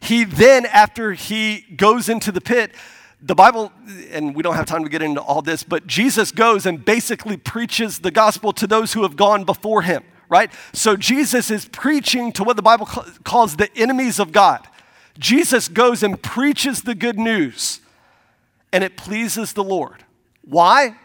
[0.00, 2.74] He then, after he goes into the pit,
[3.20, 3.72] the Bible,
[4.10, 7.36] and we don't have time to get into all this, but Jesus goes and basically
[7.36, 10.50] preaches the gospel to those who have gone before him, right?
[10.72, 12.86] So Jesus is preaching to what the Bible
[13.24, 14.66] calls the enemies of God.
[15.18, 17.80] Jesus goes and preaches the good news,
[18.72, 20.04] and it pleases the Lord.
[20.42, 20.96] Why?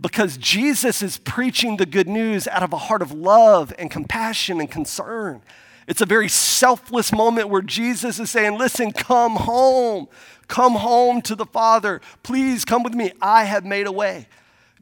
[0.00, 4.60] Because Jesus is preaching the good news out of a heart of love and compassion
[4.60, 5.42] and concern.
[5.86, 10.08] It's a very selfless moment where Jesus is saying, Listen, come home.
[10.48, 12.00] Come home to the Father.
[12.22, 13.12] Please come with me.
[13.20, 14.28] I have made a way.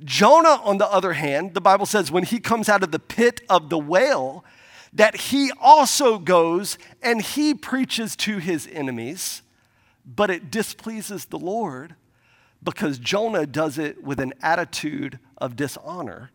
[0.03, 3.40] Jonah, on the other hand, the Bible says when he comes out of the pit
[3.48, 4.44] of the whale,
[4.92, 9.42] that he also goes and he preaches to his enemies,
[10.07, 11.96] but it displeases the Lord
[12.62, 16.31] because Jonah does it with an attitude of dishonor,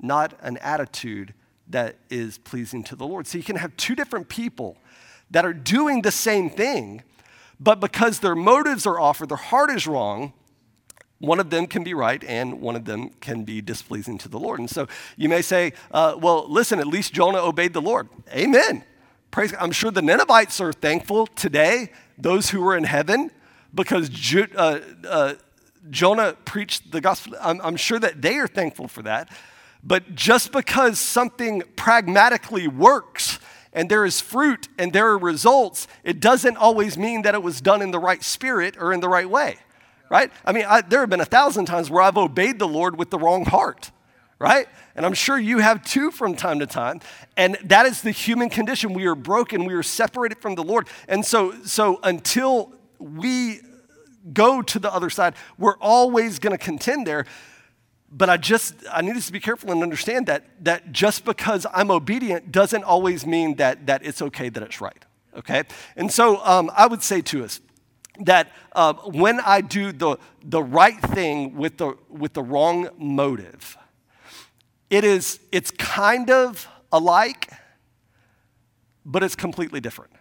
[0.00, 1.32] not an attitude
[1.68, 3.26] that is pleasing to the Lord.
[3.26, 4.76] So you can have two different people
[5.30, 7.02] that are doing the same thing,
[7.62, 10.32] but because their motives are off or their heart is wrong,
[11.18, 14.38] one of them can be right and one of them can be displeasing to the
[14.38, 14.58] Lord.
[14.58, 18.08] And so you may say, uh, well, listen, at least Jonah obeyed the Lord.
[18.32, 18.84] Amen.
[19.30, 19.62] Praise God.
[19.62, 23.30] I'm sure the Ninevites are thankful today, those who were in heaven,
[23.72, 25.34] because Ju- uh, uh,
[25.90, 27.34] Jonah preached the gospel.
[27.40, 29.30] I'm, I'm sure that they are thankful for that.
[29.84, 33.38] But just because something pragmatically works
[33.72, 37.60] and there is fruit and there are results, it doesn't always mean that it was
[37.60, 39.56] done in the right spirit or in the right way,
[40.10, 40.30] right?
[40.44, 43.10] I mean, I, there have been a thousand times where I've obeyed the Lord with
[43.10, 43.90] the wrong heart,
[44.38, 44.66] right?
[44.94, 47.00] And I'm sure you have too from time to time.
[47.36, 48.92] And that is the human condition.
[48.92, 50.88] We are broken, we are separated from the Lord.
[51.08, 53.60] And so, so until we
[54.32, 57.26] go to the other side, we're always going to contend there
[58.12, 61.66] but I just I need us to be careful and understand that that just because
[61.72, 65.04] I'm obedient doesn't always mean that that it's okay that it's right.
[65.36, 65.64] Okay,
[65.96, 67.60] and so um, I would say to us
[68.20, 73.78] that uh, when I do the the right thing with the with the wrong motive,
[74.90, 77.50] it is it's kind of alike,
[79.06, 80.12] but it's completely different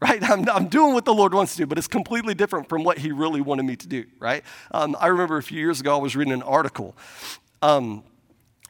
[0.00, 0.22] right?
[0.22, 2.98] I'm, I'm, doing what the Lord wants to do, but it's completely different from what
[2.98, 4.42] He really wanted me to do, right?
[4.70, 6.94] Um, I remember a few years ago, I was reading an article.
[7.62, 8.04] Um,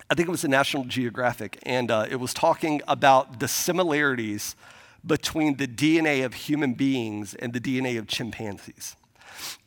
[0.09, 4.55] I think it was the National Geographic, and uh, it was talking about the similarities
[5.05, 8.97] between the DNA of human beings and the DNA of chimpanzees.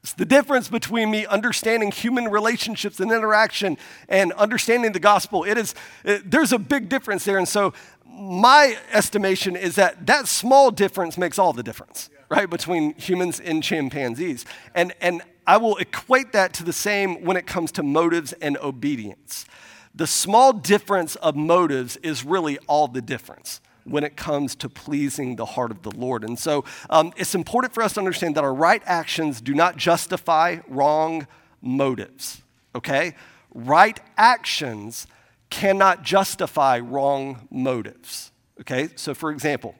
[0.03, 3.77] it's the difference between me understanding human relationships and interaction
[4.09, 5.43] and understanding the gospel.
[5.43, 7.37] It is, it, there's a big difference there.
[7.37, 7.73] And so,
[8.05, 12.19] my estimation is that that small difference makes all the difference, yeah.
[12.29, 14.45] right, between humans and chimpanzees.
[14.75, 18.57] And, and I will equate that to the same when it comes to motives and
[18.57, 19.45] obedience.
[19.93, 25.35] The small difference of motives is really all the difference when it comes to pleasing
[25.35, 26.23] the heart of the Lord.
[26.23, 29.77] And so um, it's important for us to understand that our right actions do not
[29.77, 31.27] justify wrong
[31.61, 32.41] motives,
[32.75, 33.15] okay?
[33.53, 35.07] Right actions
[35.49, 38.89] cannot justify wrong motives, okay?
[38.95, 39.75] So, for example,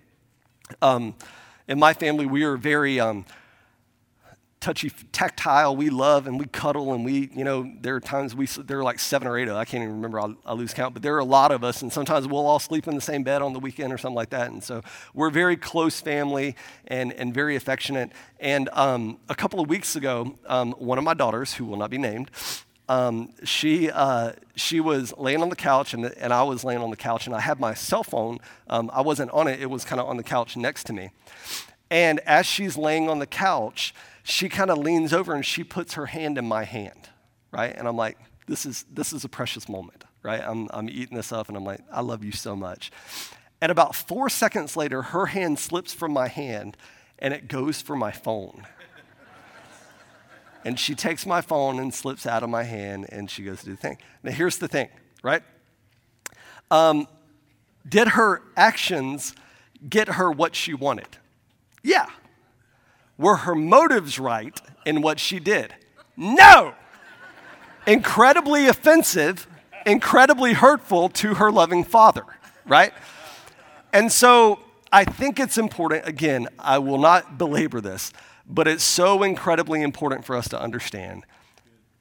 [0.81, 1.15] um,
[1.67, 3.25] in my family, we are very um,
[4.61, 5.75] touchy, tactile.
[5.75, 8.83] We love and we cuddle and we, you know, there are times we, there are
[8.83, 11.15] like seven or eight of, I can't even remember, I'll, I'll, lose count, but there
[11.15, 13.53] are a lot of us and sometimes we'll all sleep in the same bed on
[13.53, 14.51] the weekend or something like that.
[14.51, 14.83] And so
[15.15, 16.55] we're very close family
[16.87, 18.11] and, and very affectionate.
[18.39, 21.89] And um, a couple of weeks ago, um, one of my daughters, who will not
[21.89, 22.29] be named,
[22.87, 26.91] um, she, uh, she was laying on the couch and, and I was laying on
[26.91, 28.37] the couch and I had my cell phone.
[28.67, 31.09] Um, I wasn't on it, it was kind of on the couch next to me.
[31.89, 33.93] And as she's laying on the couch,
[34.23, 37.09] she kind of leans over and she puts her hand in my hand,
[37.51, 37.75] right?
[37.75, 40.41] And I'm like, this is, this is a precious moment, right?
[40.45, 42.91] I'm, I'm eating this up and I'm like, I love you so much.
[43.61, 46.77] And about four seconds later, her hand slips from my hand
[47.19, 48.65] and it goes for my phone.
[50.65, 53.65] and she takes my phone and slips out of my hand and she goes to
[53.65, 53.97] do the thing.
[54.23, 54.89] Now, here's the thing,
[55.23, 55.43] right?
[56.69, 57.07] Um,
[57.87, 59.35] did her actions
[59.87, 61.17] get her what she wanted?
[61.83, 62.07] Yeah.
[63.21, 65.73] Were her motives right in what she did?
[66.17, 66.73] No!
[67.85, 69.47] incredibly offensive,
[69.85, 72.23] incredibly hurtful to her loving father,
[72.65, 72.93] right?
[73.93, 74.59] And so
[74.91, 78.11] I think it's important, again, I will not belabor this,
[78.47, 81.25] but it's so incredibly important for us to understand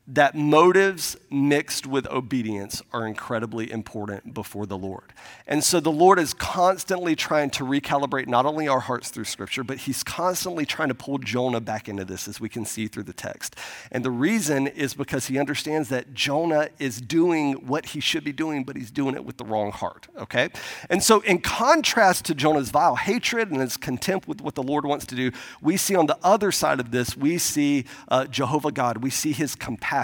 [0.06, 5.12] that motives mixed with obedience are incredibly important before the Lord.
[5.46, 9.62] And so the Lord is constantly trying to recalibrate not only our hearts through Scripture,
[9.62, 13.04] but He's constantly trying to pull Jonah back into this, as we can see through
[13.04, 13.54] the text.
[13.92, 18.32] And the reason is because He understands that Jonah is doing what he should be
[18.32, 20.48] doing, but he's doing it with the wrong heart, okay?
[20.88, 24.84] And so, in contrast to Jonah's vile hatred and his contempt with what the Lord
[24.84, 28.72] wants to do, we see on the other side of this, we see uh, Jehovah
[28.72, 29.99] God, we see His compassion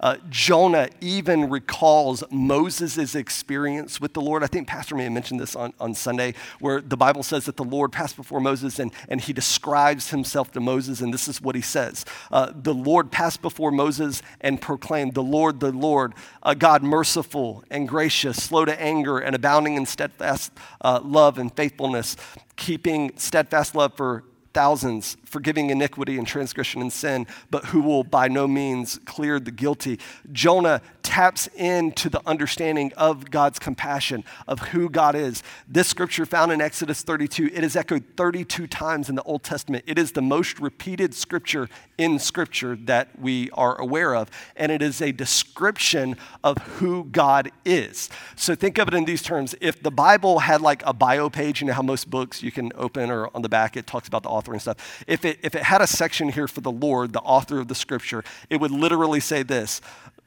[0.00, 4.42] Uh, Jonah even recalls Moses' experience with the Lord.
[4.42, 7.56] I think Pastor may have mentioned this on, on Sunday, where the Bible says that
[7.56, 11.40] the Lord passed before Moses and, and he describes himself to Moses, and this is
[11.40, 16.14] what he says uh, The Lord passed before Moses and proclaimed, The Lord, the Lord,
[16.42, 21.54] a God merciful and gracious, slow to anger, and abounding in steadfast uh, love and
[21.54, 22.16] faithfulness,
[22.56, 28.28] keeping steadfast love for thousands, forgiving iniquity and transgression and sin, but who will by
[28.28, 29.98] no means clear the guilty.
[30.32, 35.42] Jonah taps into the understanding of God's compassion, of who God is.
[35.66, 39.84] This scripture found in Exodus 32, it is echoed 32 times in the Old Testament.
[39.86, 44.82] It is the most repeated scripture in scripture that we are aware of, and it
[44.82, 48.10] is a description of who God is.
[48.36, 49.54] So think of it in these terms.
[49.60, 52.70] If the Bible had like a bio page, you know how most books you can
[52.74, 55.04] open or on the back it talks about the author and stuff.
[55.06, 57.74] If it, if it had a section here for the Lord, the author of the
[57.74, 59.80] scripture, it would literally say this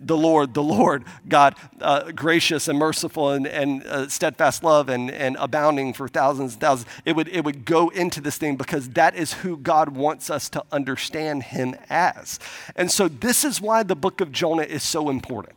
[0.04, 5.12] the Lord, the Lord, God, uh, gracious and merciful and, and uh, steadfast love and,
[5.12, 6.90] and abounding for thousands and thousands.
[7.06, 10.50] It would, it would go into this thing because that is who God wants us
[10.50, 12.40] to understand him as.
[12.76, 15.56] And so, this is why the book of Jonah is so important.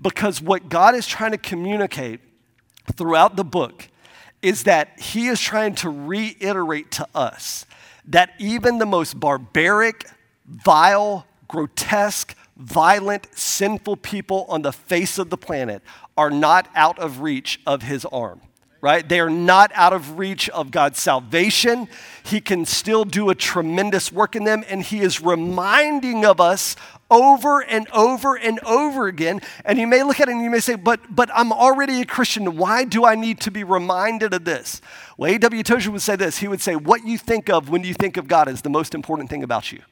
[0.00, 2.20] Because what God is trying to communicate
[2.94, 3.88] throughout the book
[4.42, 7.66] is that he is trying to reiterate to us
[8.06, 10.06] that even the most barbaric,
[10.46, 15.82] vile, grotesque, violent, sinful people on the face of the planet
[16.16, 18.40] are not out of reach of his arm.
[18.80, 19.06] right?
[19.08, 21.88] They are not out of reach of God's salvation.
[22.22, 26.76] He can still do a tremendous work in them, and He is reminding of us
[27.10, 29.40] over and over and over again.
[29.64, 32.06] And you may look at it and you may say, but, but I'm already a
[32.06, 32.56] Christian.
[32.56, 34.80] Why do I need to be reminded of this?
[35.16, 35.62] Well, A.W.
[35.62, 36.38] Tozer would say this.
[36.38, 38.94] He would say, What you think of when you think of God is the most
[38.94, 39.82] important thing about you.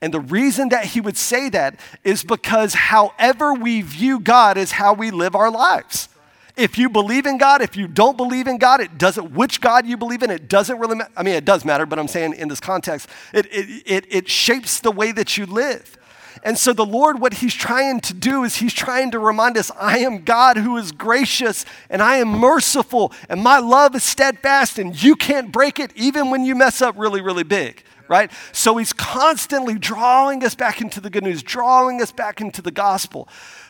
[0.00, 4.72] And the reason that he would say that is because however we view God is
[4.72, 6.08] how we live our lives.
[6.56, 9.86] If you believe in God, if you don't believe in God, it doesn't, which God
[9.86, 11.10] you believe in, it doesn't really matter.
[11.14, 14.28] I mean, it does matter, but I'm saying in this context, it, it, it, it
[14.28, 15.98] shapes the way that you live.
[16.42, 19.70] And so, the Lord, what He's trying to do is He's trying to remind us
[19.78, 24.78] I am God who is gracious and I am merciful and my love is steadfast
[24.78, 28.30] and you can't break it even when you mess up really, really big right?
[28.52, 32.70] So he's constantly drawing us back into the good news, drawing us back into the
[32.70, 33.28] gospel.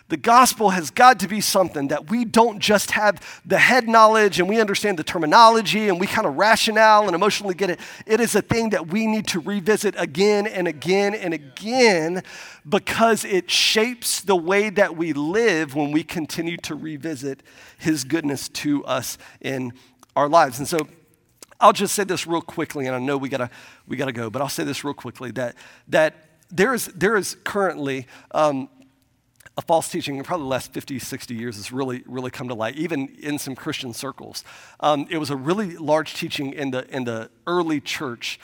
[0.09, 4.39] The gospel has got to be something that we don't just have the head knowledge
[4.39, 7.81] and we understand the terminology and we kind of rationale and emotionally get it.
[8.07, 12.23] It is a thing that we need to revisit again and again and again
[12.69, 17.43] because it shapes the way that we live when we continue to revisit
[17.79, 19.73] his goodness to us in
[20.15, 20.61] our lives.
[20.61, 20.87] And so
[21.61, 23.51] I'll just say this real quickly, and I know we gotta
[23.89, 25.57] we gotta go, but I'll say this real quickly that
[25.89, 26.15] that
[26.51, 28.69] there is there is currently um,
[29.57, 32.55] a false teaching in probably the last 50, 60 years has really, really come to
[32.55, 34.45] light, even in some Christian circles.
[34.81, 38.39] Um, it was a really large teaching in the, in the early church.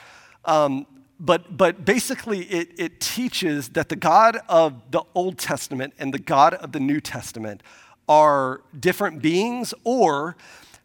[0.45, 0.87] Um,
[1.19, 6.19] but, but basically, it, it teaches that the God of the Old Testament and the
[6.19, 7.61] God of the New Testament
[8.09, 10.35] are different beings, or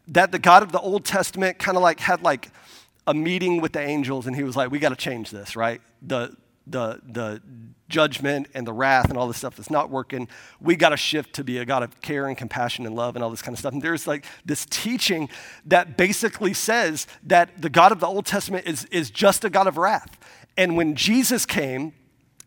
[0.07, 2.51] that the God of the Old Testament kind of like had like
[3.07, 5.81] a meeting with the angels and he was like, we got to change this, right?
[6.03, 6.35] The,
[6.69, 7.41] the, the
[7.89, 10.27] judgment and the wrath and all this stuff that's not working.
[10.61, 13.23] We got to shift to be a God of care and compassion and love and
[13.23, 13.73] all this kind of stuff.
[13.73, 15.29] And there's like this teaching
[15.65, 19.67] that basically says that the God of the Old Testament is, is just a God
[19.67, 20.17] of wrath.
[20.55, 21.93] And when Jesus came,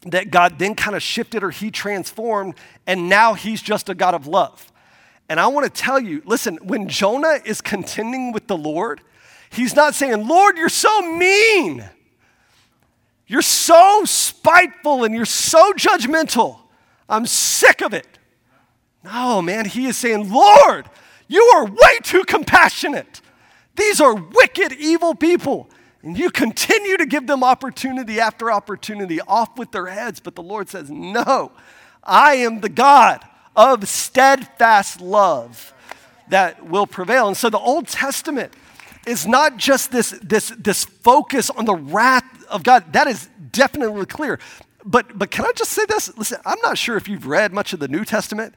[0.07, 2.55] that God then kind of shifted or he transformed,
[2.87, 4.73] and now he's just a God of love.
[5.29, 9.01] And I want to tell you listen, when Jonah is contending with the Lord,
[9.51, 11.89] he's not saying, Lord, you're so mean.
[13.27, 16.59] You're so spiteful and you're so judgmental.
[17.09, 18.07] I'm sick of it.
[19.05, 20.89] No, man, he is saying, Lord,
[21.29, 23.21] you are way too compassionate.
[23.77, 25.69] These are wicked, evil people.
[26.03, 30.21] And you continue to give them opportunity after opportunity off with their heads.
[30.21, 31.53] But the Lord says, No,
[32.03, 35.73] I am the God of steadfast love
[36.29, 37.29] that will prevail.
[37.29, 38.53] And so the Old Testament
[39.07, 42.93] is not just this, this, this focus on the wrath of God.
[42.93, 44.39] That is definitely clear.
[44.85, 46.17] But, but can I just say this?
[46.17, 48.55] Listen, I'm not sure if you've read much of the New Testament.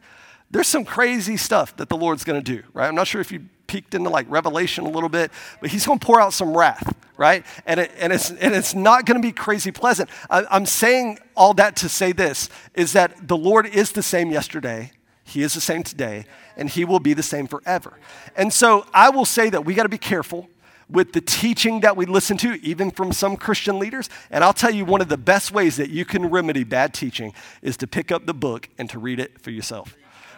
[0.52, 2.88] There's some crazy stuff that the Lord's going to do, right?
[2.88, 6.00] I'm not sure if you peeked into like Revelation a little bit, but He's going
[6.00, 7.46] to pour out some wrath, right?
[7.66, 10.10] And, it, and, it's, and it's not going to be crazy pleasant.
[10.30, 14.32] I, I'm saying all that to say this is that the Lord is the same
[14.32, 14.91] yesterday,
[15.26, 17.99] He is the same today, and He will be the same forever.
[18.36, 20.49] And so I will say that we got to be careful
[20.88, 24.07] with the teaching that we listen to, even from some Christian leaders.
[24.30, 27.34] And I'll tell you, one of the best ways that you can remedy bad teaching
[27.63, 29.97] is to pick up the book and to read it for yourself.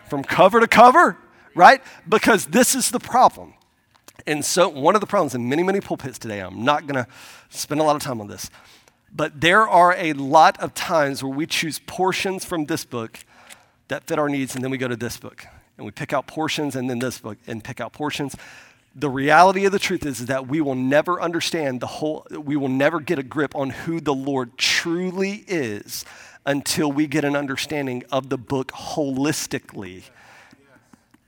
[0.09, 1.17] From cover to cover,
[1.53, 1.81] right?
[2.07, 3.55] Because this is the problem.
[4.25, 7.07] And so, one of the problems in many, many pulpits today, I'm not going to
[7.49, 8.49] spend a lot of time on this,
[9.13, 13.19] but there are a lot of times where we choose portions from this book
[13.87, 15.45] that fit our needs, and then we go to this book.
[15.77, 18.35] And we pick out portions, and then this book, and pick out portions
[18.97, 22.55] the reality of the truth is, is that we will never understand the whole, we
[22.55, 26.03] will never get a grip on who the Lord truly is
[26.47, 30.03] until we get an understanding of the book holistically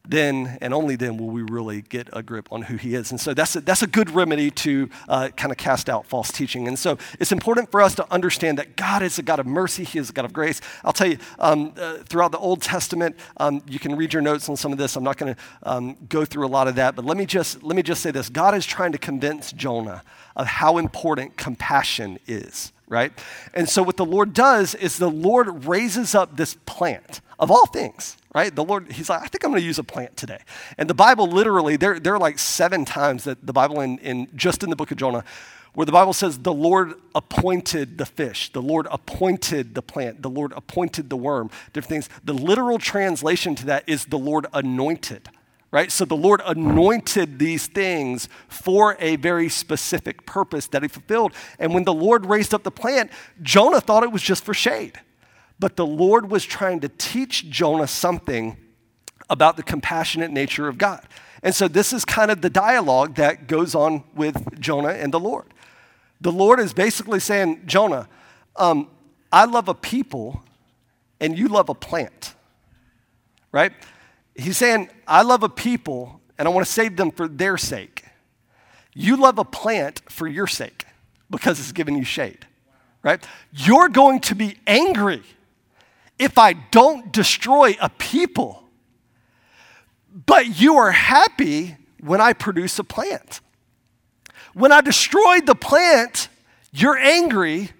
[0.09, 3.11] then and only then will we really get a grip on who he is.
[3.11, 6.31] And so that's a, that's a good remedy to uh, kind of cast out false
[6.31, 6.67] teaching.
[6.67, 9.83] And so it's important for us to understand that God is a God of mercy,
[9.83, 10.61] he is a God of grace.
[10.83, 14.49] I'll tell you, um, uh, throughout the Old Testament, um, you can read your notes
[14.49, 14.95] on some of this.
[14.95, 17.61] I'm not going to um, go through a lot of that, but let me, just,
[17.63, 20.03] let me just say this God is trying to convince Jonah
[20.35, 23.13] of how important compassion is right?
[23.53, 27.65] And so what the Lord does is the Lord raises up this plant of all
[27.65, 28.53] things, right?
[28.53, 30.39] The Lord, He's like, I think I'm going to use a plant today.
[30.77, 34.27] And the Bible literally, there, there are like seven times that the Bible, in, in
[34.35, 35.23] just in the book of Jonah,
[35.73, 40.29] where the Bible says the Lord appointed the fish, the Lord appointed the plant, the
[40.29, 42.09] Lord appointed the worm, different things.
[42.25, 45.29] The literal translation to that is the Lord anointed,
[45.71, 45.91] right?
[45.91, 51.33] So the Lord anointed these things for a very specific purpose that He fulfilled.
[51.59, 53.11] And when the Lord raised up the plant,
[53.41, 54.99] Jonah thought it was just for shade.
[55.59, 58.57] But the Lord was trying to teach Jonah something
[59.29, 61.05] about the compassionate nature of God.
[61.43, 65.19] And so this is kind of the dialogue that goes on with Jonah and the
[65.19, 65.45] Lord.
[66.21, 68.07] The Lord is basically saying, Jonah,
[68.55, 68.89] um,
[69.31, 70.43] I love a people
[71.19, 72.33] and you love a plant,
[73.51, 73.71] right?
[74.35, 78.05] He's saying, I love a people and I want to save them for their sake.
[78.93, 80.85] You love a plant for your sake
[81.29, 82.47] because it's giving you shade,
[83.03, 83.25] right?
[83.53, 85.23] You're going to be angry
[86.19, 88.63] if I don't destroy a people,
[90.25, 93.41] but you are happy when I produce a plant.
[94.53, 96.27] When I destroyed the plant,
[96.71, 97.71] you're angry,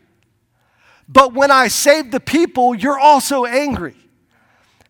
[1.07, 3.95] but when I save the people, you're also angry.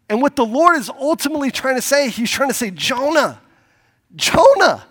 [0.10, 3.42] And what the Lord is ultimately trying to say, He's trying to say, Jonah,
[4.16, 4.86] Jonah,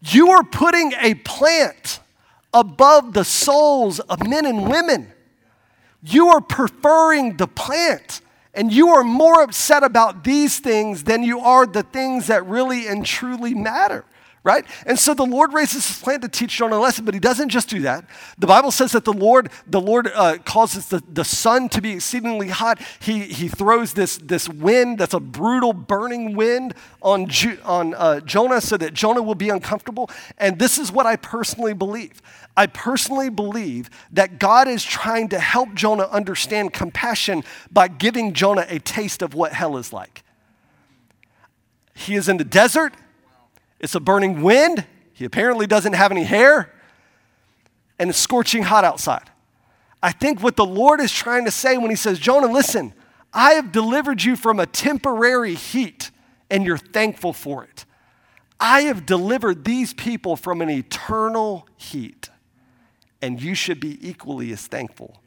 [0.00, 2.00] you are putting a plant
[2.54, 5.12] above the souls of men and women.
[6.02, 8.20] You are preferring the plant,
[8.54, 12.86] and you are more upset about these things than you are the things that really
[12.86, 14.04] and truly matter
[14.46, 14.64] right?
[14.86, 17.48] And so the Lord raises his plan to teach Jonah a lesson, but he doesn't
[17.48, 18.04] just do that.
[18.38, 21.94] The Bible says that the Lord, the Lord uh, causes the, the sun to be
[21.94, 22.80] exceedingly hot.
[23.00, 28.20] He, he throws this, this wind that's a brutal burning wind on, Ju- on uh,
[28.20, 30.08] Jonah so that Jonah will be uncomfortable.
[30.38, 32.22] And this is what I personally believe.
[32.56, 37.42] I personally believe that God is trying to help Jonah understand compassion
[37.72, 40.22] by giving Jonah a taste of what hell is like.
[41.94, 42.94] He is in the desert.
[43.80, 44.86] It's a burning wind.
[45.12, 46.72] He apparently doesn't have any hair.
[47.98, 49.30] And it's scorching hot outside.
[50.02, 52.92] I think what the Lord is trying to say when He says, Jonah, listen,
[53.32, 56.10] I have delivered you from a temporary heat,
[56.50, 57.84] and you're thankful for it.
[58.58, 62.30] I have delivered these people from an eternal heat,
[63.20, 65.20] and you should be equally as thankful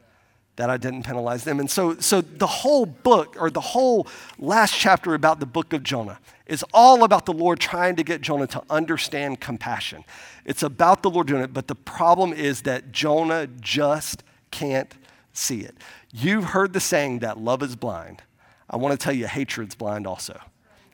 [0.59, 1.61] that I didn't penalize them.
[1.61, 4.05] And so, so the whole book, or the whole
[4.37, 8.19] last chapter about the book of Jonah, is all about the Lord trying to get
[8.19, 10.03] Jonah to understand compassion.
[10.43, 14.93] It's about the Lord doing it, but the problem is that Jonah just can't
[15.31, 15.77] see it.
[16.11, 18.21] You've heard the saying that love is blind.
[18.69, 20.41] I want to tell you, hatred's blind also.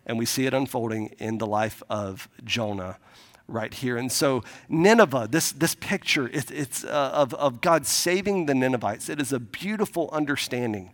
[0.05, 2.99] And we see it unfolding in the life of Jonah
[3.47, 3.97] right here.
[3.97, 9.09] And so, Nineveh, this, this picture, it, it's uh, of, of God saving the Ninevites.
[9.09, 10.91] It is a beautiful understanding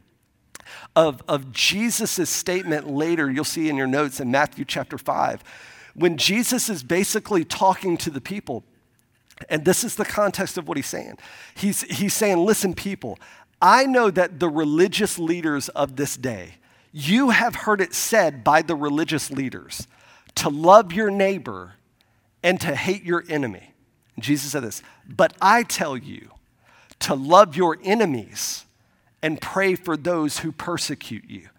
[0.95, 5.43] of, of Jesus' statement later, you'll see in your notes in Matthew chapter 5,
[5.93, 8.63] when Jesus is basically talking to the people.
[9.49, 11.17] And this is the context of what he's saying.
[11.55, 13.17] He's, he's saying, Listen, people,
[13.61, 16.55] I know that the religious leaders of this day,
[16.91, 19.87] you have heard it said by the religious leaders
[20.35, 21.73] to love your neighbor
[22.43, 23.73] and to hate your enemy.
[24.15, 26.31] And Jesus said this, but I tell you
[26.99, 28.65] to love your enemies
[29.21, 31.49] and pray for those who persecute you.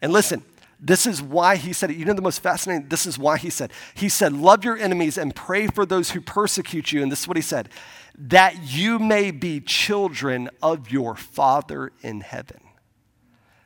[0.00, 0.42] And listen,
[0.80, 1.96] this is why he said it.
[1.96, 2.88] You know the most fascinating?
[2.88, 3.72] This is why he said.
[3.94, 7.02] He said, Love your enemies and pray for those who persecute you.
[7.02, 7.68] And this is what he said
[8.16, 12.60] that you may be children of your Father in heaven.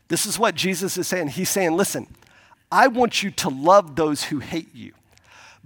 [0.09, 1.29] This is what Jesus is saying.
[1.29, 2.07] He's saying, Listen,
[2.71, 4.93] I want you to love those who hate you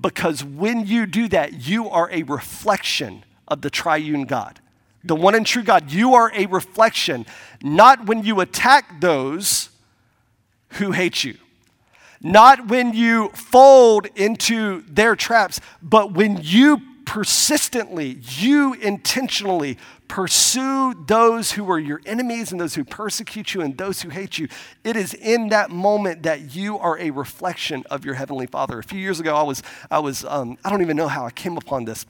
[0.03, 4.61] because when you do that, you are a reflection of the triune God
[5.05, 5.91] the one and true God.
[5.91, 7.27] You are a reflection,
[7.63, 9.71] not when you attack those
[10.71, 11.37] who hate you,
[12.21, 16.81] not when you fold into their traps, but when you
[17.13, 19.77] persistently, you intentionally
[20.09, 24.39] pursue those who are your enemies and those who persecute you and those who hate
[24.39, 24.49] you.
[24.83, 28.79] It is in that moment that you are a reflection of your heavenly Father.
[28.79, 31.31] A few years ago, I was, I was, um, I don't even know how I
[31.33, 32.07] came upon this.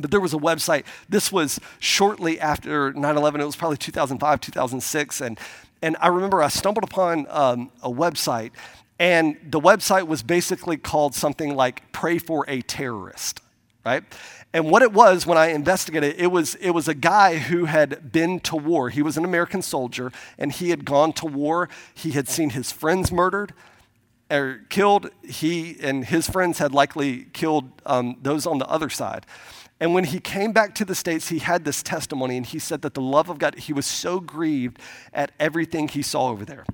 [0.00, 4.40] But there was a website, this was shortly after 9 11, it was probably 2005,
[4.40, 5.20] 2006.
[5.20, 5.38] And,
[5.82, 8.50] and I remember I stumbled upon um, a website,
[8.98, 13.40] and the website was basically called something like Pray for a Terrorist,
[13.84, 14.04] right?
[14.52, 18.12] And what it was when I investigated, it was, it was a guy who had
[18.12, 18.90] been to war.
[18.90, 21.68] He was an American soldier, and he had gone to war.
[21.94, 23.54] He had seen his friends murdered
[24.30, 25.10] or killed.
[25.22, 29.26] He and his friends had likely killed um, those on the other side.
[29.80, 32.82] And when he came back to the States, he had this testimony, and he said
[32.82, 34.78] that the love of God, he was so grieved
[35.12, 36.64] at everything he saw over there.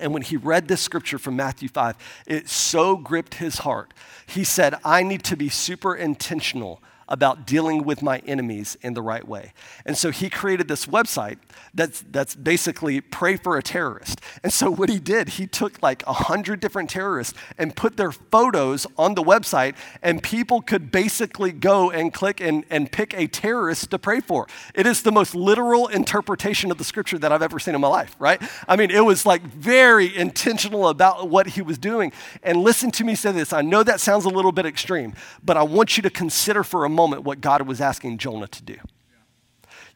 [0.00, 1.96] And when he read this scripture from Matthew 5,
[2.26, 3.94] it so gripped his heart.
[4.26, 9.02] He said, I need to be super intentional about dealing with my enemies in the
[9.02, 9.52] right way.
[9.84, 11.38] And so he created this website
[11.74, 14.20] that's, that's basically pray for a terrorist.
[14.42, 18.12] And so what he did, he took like a hundred different terrorists and put their
[18.12, 23.26] photos on the website, and people could basically go and click and, and pick a
[23.26, 24.46] terrorist to pray for.
[24.74, 27.88] It is the most literal interpretation of the scripture that I've ever seen in my
[27.88, 28.40] life, right?
[28.68, 32.12] I mean, it was like very intentional about what he was doing.
[32.44, 33.52] And listen to me say this.
[33.52, 36.84] I know that sounds a little bit extreme, but I want you to consider for
[36.84, 38.76] a moment what God was asking Jonah to do.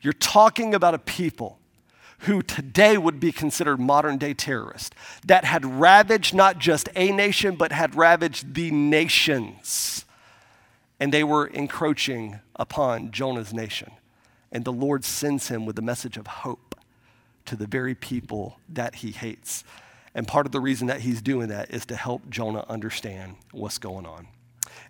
[0.00, 1.58] You're talking about a people
[2.20, 4.90] who today would be considered modern day terrorists
[5.26, 10.04] that had ravaged not just a nation, but had ravaged the nations.
[11.00, 13.90] And they were encroaching upon Jonah's nation.
[14.52, 16.74] And the Lord sends him with a message of hope
[17.46, 19.64] to the very people that he hates.
[20.14, 23.78] And part of the reason that he's doing that is to help Jonah understand what's
[23.78, 24.28] going on.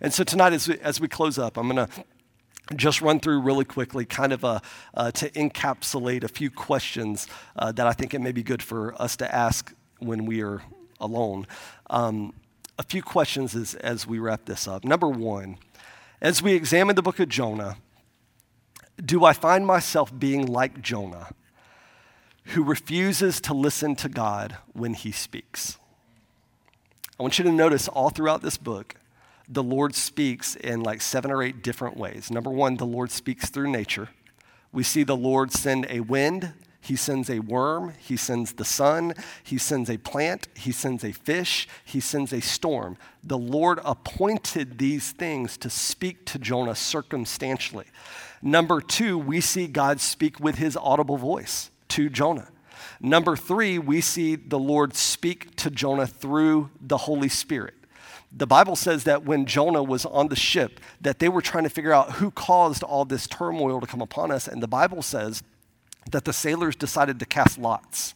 [0.01, 2.03] And so tonight, as we, as we close up, I'm going to
[2.75, 4.61] just run through really quickly, kind of a,
[4.93, 8.99] uh, to encapsulate a few questions uh, that I think it may be good for
[9.01, 10.63] us to ask when we are
[10.99, 11.47] alone.
[11.89, 12.33] Um,
[12.77, 14.83] a few questions as, as we wrap this up.
[14.83, 15.57] Number one,
[16.21, 17.77] as we examine the book of Jonah,
[19.03, 21.29] do I find myself being like Jonah?
[22.49, 25.79] who refuses to listen to God when he speaks.
[27.19, 28.95] I want you to notice all throughout this book,
[29.47, 32.31] the Lord speaks in like seven or eight different ways.
[32.31, 34.09] Number one, the Lord speaks through nature.
[34.71, 39.13] We see the Lord send a wind, He sends a worm, He sends the sun,
[39.43, 42.97] He sends a plant, He sends a fish, He sends a storm.
[43.23, 47.85] The Lord appointed these things to speak to Jonah circumstantially.
[48.41, 52.49] Number two, we see God speak with His audible voice to Jonah.
[52.99, 57.75] Number three, we see the Lord speak to Jonah through the Holy Spirit.
[58.37, 61.69] The Bible says that when Jonah was on the ship, that they were trying to
[61.69, 64.47] figure out who caused all this turmoil to come upon us.
[64.47, 65.41] And the Bible says
[66.11, 68.13] that the sailors decided to cast lots.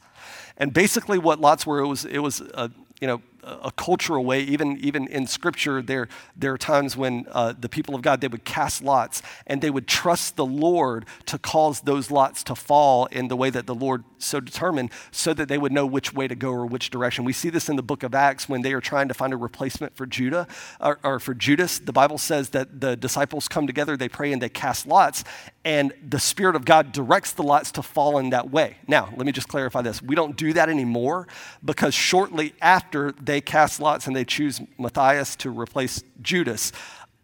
[0.57, 3.21] And basically, what lots were, it was, it was a, you know,
[3.63, 7.95] a cultural way, even, even in scripture, there, there are times when uh, the people
[7.95, 12.11] of God, they would cast lots and they would trust the Lord to cause those
[12.11, 15.71] lots to fall in the way that the Lord so determined so that they would
[15.71, 17.25] know which way to go or which direction.
[17.25, 19.37] We see this in the book of Acts when they are trying to find a
[19.37, 20.47] replacement for Judah
[20.79, 21.79] or, or for Judas.
[21.79, 25.23] The Bible says that the disciples come together, they pray and they cast lots
[25.65, 28.77] and the Spirit of God directs the lots to fall in that way.
[28.87, 30.01] Now, let me just clarify this.
[30.01, 31.27] We don't do that anymore
[31.63, 36.71] because shortly after they cast lots and they choose Matthias to replace Judas,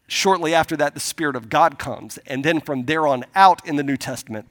[0.07, 2.17] shortly after that, the Spirit of God comes.
[2.25, 4.47] And then from there on out in the New Testament,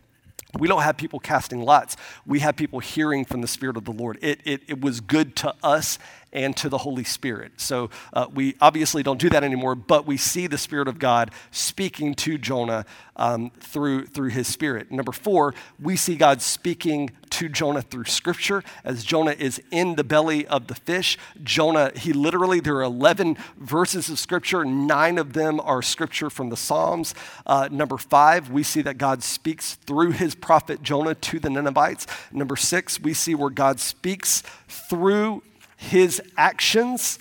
[0.58, 1.96] we don't have people casting lots.
[2.26, 4.18] We have people hearing from the Spirit of the Lord.
[4.22, 5.98] It, it, it was good to us
[6.34, 7.52] and to the Holy Spirit.
[7.56, 11.30] So uh, we obviously don't do that anymore, but we see the Spirit of God
[11.50, 12.84] speaking to Jonah
[13.16, 14.90] um, through, through his Spirit.
[14.90, 18.62] Number four, we see God speaking to Jonah through Scripture.
[18.82, 23.36] As Jonah is in the belly of the fish, Jonah, he literally, there are 11
[23.56, 27.14] verses of Scripture, nine of them are Scripture from the Psalms.
[27.46, 32.06] Uh, number five, we see that God speaks through his prophet Jonah to the Ninevites.
[32.32, 35.42] Number six, we see where God speaks through
[35.76, 37.18] his actions.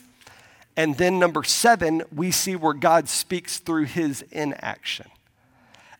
[0.75, 5.07] And then, number seven, we see where God speaks through his inaction.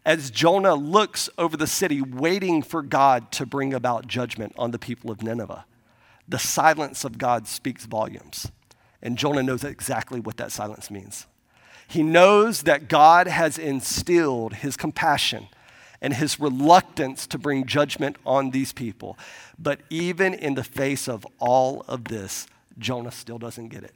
[0.05, 4.79] As Jonah looks over the city, waiting for God to bring about judgment on the
[4.79, 5.65] people of Nineveh,
[6.27, 8.51] the silence of God speaks volumes.
[9.01, 11.27] And Jonah knows exactly what that silence means.
[11.87, 15.47] He knows that God has instilled his compassion
[16.03, 19.17] and his reluctance to bring judgment on these people.
[19.57, 22.45] But even in the face of all of this,
[22.77, 23.95] Jonah still doesn't get it.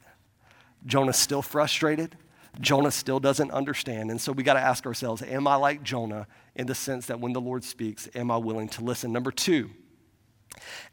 [0.86, 2.16] Jonah's still frustrated.
[2.60, 4.10] Jonah still doesn't understand.
[4.10, 7.20] And so we got to ask ourselves Am I like Jonah in the sense that
[7.20, 9.12] when the Lord speaks, am I willing to listen?
[9.12, 9.70] Number two,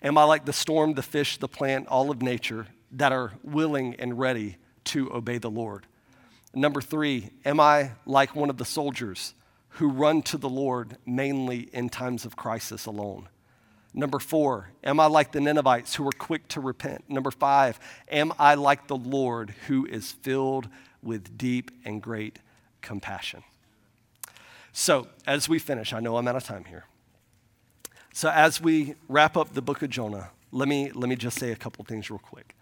[0.03, 3.95] am I like the storm, the fish, the plant, all of nature that are willing
[3.95, 5.87] and ready to obey the Lord?
[6.53, 9.33] Number three, am I like one of the soldiers
[9.75, 13.27] who run to the Lord mainly in times of crisis alone?
[13.93, 17.09] Number four, am I like the Ninevites who were quick to repent?
[17.09, 20.67] Number five, am I like the Lord who is filled
[21.01, 22.39] with deep and great
[22.81, 23.43] compassion?
[24.73, 26.83] So, as we finish, I know I'm out of time here.
[28.13, 31.51] So, as we wrap up the book of Jonah, let me, let me just say
[31.51, 32.55] a couple things real quick.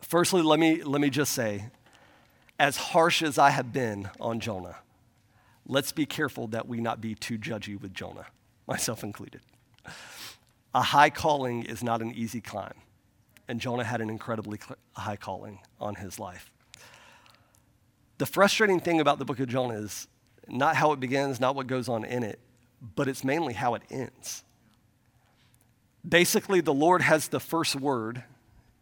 [0.00, 1.66] Firstly, let me, let me just say,
[2.58, 4.76] as harsh as I have been on Jonah,
[5.66, 8.26] let's be careful that we not be too judgy with Jonah,
[8.66, 9.40] myself included.
[10.74, 12.74] A high calling is not an easy climb,
[13.48, 14.58] and Jonah had an incredibly
[14.92, 16.50] high calling on his life.
[18.18, 20.08] The frustrating thing about the book of Jonah is
[20.48, 22.38] not how it begins, not what goes on in it,
[22.96, 24.44] but it's mainly how it ends.
[26.06, 28.24] Basically, the Lord has the first word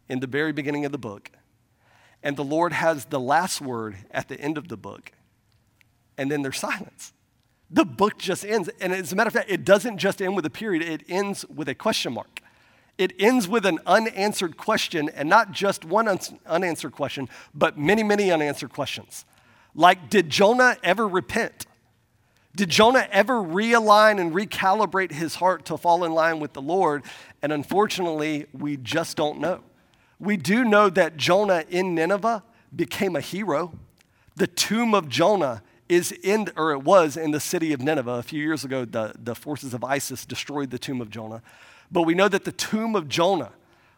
[0.09, 1.31] in the very beginning of the book,
[2.21, 5.11] and the Lord has the last word at the end of the book,
[6.17, 7.13] and then there's silence.
[7.69, 8.69] The book just ends.
[8.79, 11.45] And as a matter of fact, it doesn't just end with a period, it ends
[11.45, 12.39] with a question mark.
[12.97, 18.03] It ends with an unanswered question, and not just one un- unanswered question, but many,
[18.03, 19.25] many unanswered questions.
[19.73, 21.65] Like, did Jonah ever repent?
[22.55, 27.03] Did Jonah ever realign and recalibrate his heart to fall in line with the Lord?
[27.41, 29.61] And unfortunately, we just don't know.
[30.19, 32.43] We do know that Jonah in Nineveh
[32.75, 33.73] became a hero.
[34.35, 35.63] The tomb of Jonah
[35.93, 38.11] is in, or it was in the city of Nineveh.
[38.11, 41.41] A few years ago, the, the forces of ISIS destroyed the tomb of Jonah.
[41.91, 43.51] But we know that the tomb of Jonah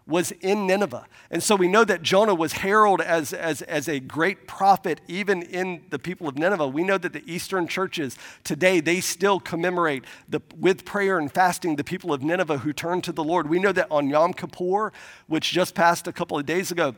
[0.07, 1.07] was in Nineveh.
[1.31, 5.41] And so we know that Jonah was heralded as, as, as a great prophet even
[5.41, 6.67] in the people of Nineveh.
[6.67, 11.75] We know that the Eastern churches today, they still commemorate the, with prayer and fasting
[11.75, 13.49] the people of Nineveh who turned to the Lord.
[13.49, 14.93] We know that on Yom Kippur,
[15.25, 16.95] which just passed a couple of days ago,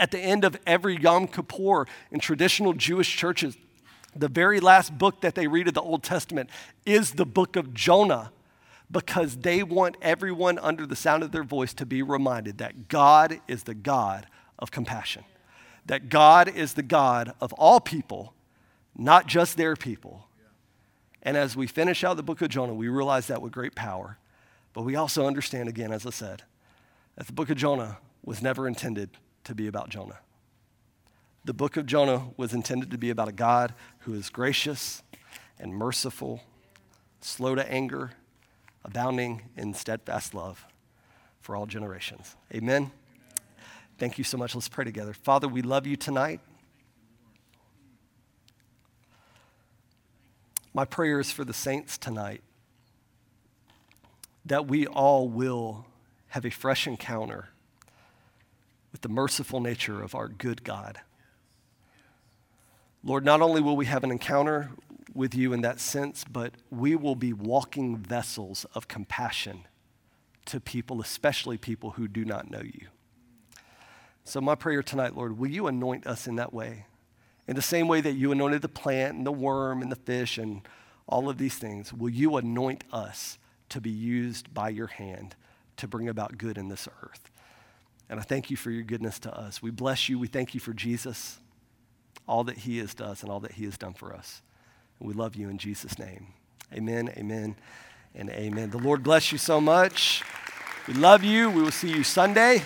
[0.00, 3.56] at the end of every Yom Kippur in traditional Jewish churches,
[4.16, 6.50] the very last book that they read of the Old Testament
[6.86, 8.32] is the book of Jonah
[8.90, 13.40] because they want everyone under the sound of their voice to be reminded that God
[13.48, 14.26] is the God
[14.58, 15.24] of compassion,
[15.86, 18.34] that God is the God of all people,
[18.96, 20.28] not just their people.
[21.22, 24.18] And as we finish out the book of Jonah, we realize that with great power.
[24.74, 26.42] But we also understand, again, as I said,
[27.16, 29.10] that the book of Jonah was never intended
[29.44, 30.18] to be about Jonah.
[31.44, 35.02] The book of Jonah was intended to be about a God who is gracious
[35.58, 36.42] and merciful,
[37.20, 38.12] slow to anger,
[38.82, 40.64] abounding in steadfast love
[41.40, 42.34] for all generations.
[42.54, 42.90] Amen.
[43.98, 44.54] Thank you so much.
[44.54, 45.12] Let's pray together.
[45.12, 46.40] Father, we love you tonight.
[50.72, 52.42] My prayer is for the saints tonight
[54.46, 55.86] that we all will
[56.28, 57.50] have a fresh encounter
[58.92, 61.00] with the merciful nature of our good God.
[63.06, 64.70] Lord, not only will we have an encounter
[65.12, 69.66] with you in that sense, but we will be walking vessels of compassion
[70.46, 72.88] to people, especially people who do not know you.
[74.24, 76.86] So, my prayer tonight, Lord, will you anoint us in that way?
[77.46, 80.38] In the same way that you anointed the plant and the worm and the fish
[80.38, 80.62] and
[81.06, 83.38] all of these things, will you anoint us
[83.68, 85.36] to be used by your hand
[85.76, 87.30] to bring about good in this earth?
[88.08, 89.60] And I thank you for your goodness to us.
[89.60, 90.18] We bless you.
[90.18, 91.38] We thank you for Jesus
[92.26, 94.42] all that he is to us and all that he has done for us.
[95.00, 96.28] We love you in Jesus' name.
[96.72, 97.56] Amen, amen,
[98.14, 98.70] and amen.
[98.70, 100.22] The Lord bless you so much.
[100.88, 101.50] We love you.
[101.50, 102.62] We will see you Sunday.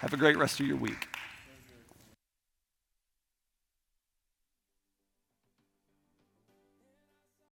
[0.00, 1.13] Have a great rest of your week.